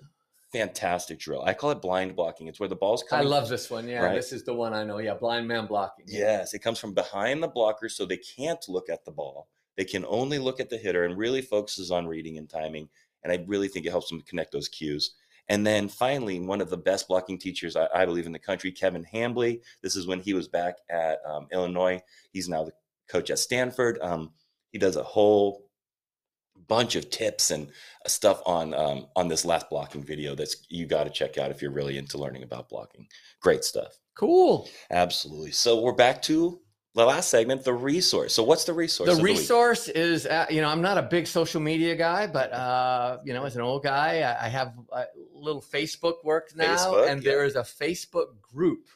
fantastic 0.51 1.19
drill. 1.19 1.43
I 1.43 1.53
call 1.53 1.71
it 1.71 1.81
blind 1.81 2.15
blocking. 2.15 2.47
It's 2.47 2.59
where 2.59 2.69
the 2.69 2.75
ball's 2.75 3.03
coming. 3.03 3.25
i 3.27 3.29
love 3.29 3.49
this 3.49 3.69
one 3.69 3.87
yeah 3.87 4.03
Right. 4.03 4.15
this 4.15 4.31
is 4.31 4.43
the 4.43 4.53
one 4.53 4.73
i 4.73 4.83
know 4.83 4.97
yeah 4.99 5.13
blind 5.13 5.47
man 5.47 5.65
blocking 5.67 6.05
Yes, 6.07 6.53
it 6.53 6.59
comes 6.59 6.79
from 6.79 6.93
behind 6.93 7.43
the 7.43 7.47
blocker, 7.47 7.89
so 7.89 8.05
they 8.05 8.17
can't 8.17 8.63
look 8.69 8.89
at 8.89 9.03
the 9.05 9.11
ball. 9.11 9.49
They 9.75 9.85
can 9.85 10.05
only 10.07 10.39
look 10.39 10.59
at 10.59 10.69
the 10.69 10.77
hitter 10.77 11.03
and 11.05 11.17
really 11.17 11.41
focuses 11.41 11.91
on 11.91 12.07
reading 12.07 12.37
and 12.37 12.49
timing. 12.49 12.89
And 13.23 13.31
I 13.33 13.43
really 13.47 13.67
think 13.67 13.85
it 13.85 13.91
helps 13.91 14.09
them 14.09 14.21
connect 14.21 14.51
those 14.51 14.69
cues. 14.69 15.15
And 15.49 15.65
then 15.65 15.87
finally, 15.87 16.39
one 16.39 16.61
of 16.61 16.69
the 16.69 16.77
best 16.77 17.07
blocking 17.07 17.37
teachers, 17.37 17.75
I, 17.75 17.87
I 17.93 18.05
believe, 18.05 18.25
in 18.25 18.31
the 18.31 18.39
country, 18.39 18.71
Kevin 18.71 19.05
Hambly. 19.05 19.61
This 19.83 19.95
is 19.95 20.07
when 20.07 20.19
he 20.19 20.33
was 20.33 20.47
back 20.47 20.75
at 20.89 21.19
um, 21.25 21.47
Illinois. 21.51 22.01
He's 22.31 22.49
now 22.49 22.63
the 22.63 22.71
coach 23.09 23.29
at 23.29 23.39
Stanford. 23.39 23.97
Um, 24.01 24.31
he 24.71 24.77
does 24.79 24.95
a 24.97 25.03
whole 25.03 25.66
bunch 26.67 26.95
of 26.95 27.09
tips 27.09 27.51
and 27.51 27.67
uh, 28.05 28.09
stuff 28.09 28.41
on 28.45 28.73
um, 28.73 29.07
on 29.15 29.27
this 29.27 29.45
last 29.45 29.69
blocking 29.69 30.03
video 30.03 30.35
that's 30.35 30.65
you 30.69 30.85
got 30.85 31.03
to 31.05 31.09
check 31.09 31.37
out 31.37 31.51
if 31.51 31.61
you're 31.61 31.71
really 31.71 31.97
into 31.97 32.17
learning 32.17 32.43
about 32.43 32.69
blocking. 32.69 33.07
Great 33.41 33.63
stuff. 33.63 33.99
cool 34.15 34.67
Absolutely. 34.91 35.51
So 35.51 35.79
we're 35.81 35.93
back 35.93 36.21
to 36.23 36.59
the 36.95 37.05
last 37.05 37.29
segment, 37.29 37.63
the 37.63 37.73
resource. 37.73 38.33
So 38.33 38.41
what's 38.43 38.63
the 38.63 38.73
resource? 38.73 39.15
the 39.15 39.21
resource 39.21 39.87
is 39.87 40.25
uh, 40.25 40.47
you 40.49 40.61
know 40.61 40.67
i'm 40.69 40.81
not 40.81 40.97
a 40.97 41.03
big 41.03 41.27
social 41.27 41.61
media 41.61 41.95
guy 41.95 42.25
but 42.25 42.51
uh 42.51 43.19
you 43.23 43.33
know 43.33 43.43
as 43.45 43.55
an 43.55 43.61
old 43.61 43.83
guy 43.83 44.21
i, 44.21 44.45
I 44.45 44.49
have 44.49 44.73
a 44.91 45.05
little 45.31 45.61
facebook 45.61 46.23
work 46.23 46.55
now 46.55 46.75
Facebook, 46.75 47.09
and 47.11 47.21
yeah. 47.21 47.31
there 47.31 47.45
is 47.45 47.55
a 47.55 47.61
facebook 47.61 48.41
group 48.41 48.87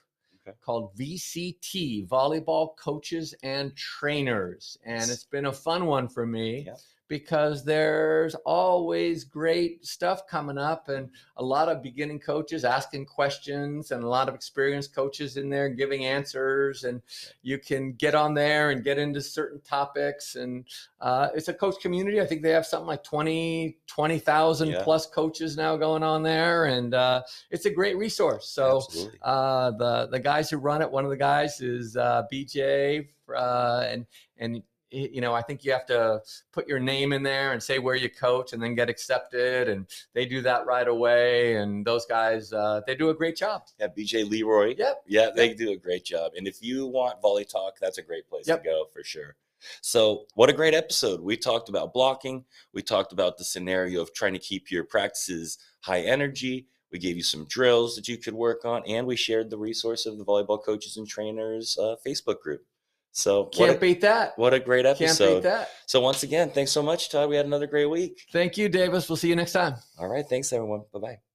Okay. 0.48 0.58
called 0.66 0.96
vct 0.98 2.08
volleyball 2.08 2.76
coaches 2.76 3.36
and 3.44 3.76
trainers 3.76 4.76
and 4.84 5.04
it's 5.12 5.24
been 5.24 5.46
a 5.46 5.54
fun 5.54 5.86
one 5.86 6.08
for 6.08 6.26
me 6.26 6.64
Yeah. 6.66 6.74
Because 7.12 7.66
there's 7.66 8.36
always 8.46 9.26
great 9.26 9.86
stuff 9.86 10.26
coming 10.28 10.58
up 10.58 10.88
and 10.88 11.10
a 11.36 11.44
lot 11.44 11.68
of 11.68 11.84
beginning 11.84 12.18
coaches 12.18 12.64
asking 12.64 13.06
questions 13.06 13.92
and 13.92 14.02
a 14.02 14.08
lot 14.08 14.30
of 14.30 14.34
experienced 14.34 14.96
coaches 14.96 15.36
in 15.36 15.50
there 15.50 15.68
giving 15.68 16.06
answers 16.06 16.86
and 16.86 17.02
you 17.42 17.58
can 17.60 17.92
get 17.92 18.16
on 18.16 18.34
there 18.34 18.70
and 18.70 18.86
get 18.86 18.98
into 18.98 19.20
certain 19.20 19.60
topics 19.60 20.36
and 20.36 20.64
uh, 21.02 21.28
it's 21.36 21.50
a 21.50 21.54
coach 21.54 21.76
community. 21.82 22.22
I 22.22 22.26
think 22.26 22.44
they 22.44 22.52
have 22.52 22.66
something 22.66 22.88
like 22.88 23.04
20 23.04 23.78
20000 23.88 24.70
Yeah. 24.70 24.82
plus 24.82 25.06
coaches 25.06 25.58
now 25.58 25.76
going 25.76 26.04
on 26.04 26.24
there 26.24 26.64
and 26.64 26.94
uh, 26.94 27.24
it's 27.50 27.66
a 27.66 27.72
great 27.72 27.98
resource. 27.98 28.48
So 28.48 28.88
uh, 29.22 29.72
the 29.72 30.08
the 30.10 30.20
guys 30.20 30.50
who 30.50 30.56
run 30.60 30.82
it 30.82 30.90
one 30.90 31.04
of 31.04 31.10
the 31.12 31.18
guys 31.18 31.60
is 31.60 31.98
uh, 31.98 32.24
bj 32.32 33.06
uh, 33.36 33.84
and 33.86 34.06
and 34.38 34.64
you 34.92 35.22
know 35.22 35.34
i 35.34 35.42
think 35.42 35.64
you 35.64 35.72
have 35.72 35.86
to 35.86 36.22
put 36.52 36.68
your 36.68 36.80
name 36.80 37.14
in 37.14 37.24
there 37.24 37.54
and 37.54 37.62
say 37.64 37.80
where 37.80 37.96
you 37.96 38.10
coach 38.10 38.54
and 38.54 38.62
then 38.62 38.76
get 38.76 38.90
accepted 38.90 39.70
and 39.70 39.88
they 40.14 40.26
do 40.26 40.42
that 40.42 40.66
right 40.66 40.88
away 40.88 41.56
and 41.56 41.86
those 41.86 42.06
guys 42.06 42.52
uh, 42.54 42.82
they 42.86 42.96
do 42.96 43.10
a 43.10 43.14
great 43.14 43.36
job 43.36 43.64
Yeah, 43.80 43.88
BJ 43.98 44.30
Leroy. 44.30 44.76
Yep. 44.78 45.04
Yeah, 45.08 45.30
they 45.36 45.54
do 45.54 45.72
a 45.72 45.78
great 45.78 46.04
job. 46.04 46.34
And 46.38 46.48
if 46.48 46.62
you 46.62 46.88
want 46.88 47.22
volley 47.22 47.46
talk, 47.46 47.74
that's 47.80 47.98
a 47.98 48.02
great 48.02 48.28
place 48.28 48.48
Yep. 48.48 48.64
to 48.64 48.70
go 48.70 48.86
for 48.94 49.04
sure. 49.04 49.36
So, 49.82 50.26
what 50.34 50.50
a 50.50 50.54
great 50.54 50.74
episode. 50.74 51.22
We 51.22 51.38
talked 51.38 51.70
about 51.70 51.94
blocking. 51.94 52.46
We 52.74 52.82
talked 52.82 53.14
about 53.14 53.38
the 53.38 53.44
scenario 53.44 54.02
of 54.02 54.14
trying 54.14 54.34
to 54.34 54.40
keep 54.40 54.72
your 54.72 54.84
practices 54.84 55.58
high 55.82 56.02
energy. 56.02 56.68
We 56.92 57.00
gave 57.00 57.16
you 57.16 57.24
some 57.24 57.46
drills 57.46 57.96
that 57.96 58.08
you 58.08 58.18
could 58.18 58.34
work 58.34 58.66
on, 58.66 58.84
and 58.88 59.06
we 59.08 59.16
shared 59.16 59.50
the 59.50 59.58
resource 59.58 60.06
of 60.06 60.18
the 60.18 60.26
volleyball 60.26 60.62
coaches 60.64 60.98
and 60.98 61.08
trainers 61.08 61.78
uh, 61.78 61.96
Facebook 62.06 62.40
group. 62.42 62.66
So, 63.14 63.46
can't 63.46 63.78
a, 63.78 63.80
beat 63.80 64.02
that 64.02 64.38
what 64.38 64.54
a 64.54 64.60
great 64.60 64.86
episode. 64.86 65.18
can't 65.26 65.36
beat 65.44 65.44
that 65.44 65.70
So, 65.86 66.00
once 66.02 66.24
again, 66.24 66.50
thanks 66.50 66.72
so 66.72 66.82
much, 66.82 67.10
Tod. 67.10 67.30
We 67.30 67.36
had 67.36 67.46
another 67.46 67.68
great 67.68 67.88
week. 67.88 68.26
thank 68.32 68.58
you 68.58 68.70
davis 68.70 69.10
we'll 69.10 69.18
see 69.18 69.30
you 69.30 69.36
next 69.36 69.52
time 69.54 69.76
All 70.00 70.08
right. 70.08 70.26
Thanks, 70.28 70.52
everyone. 70.54 70.84
Bye 70.94 71.00
bye. 71.00 71.31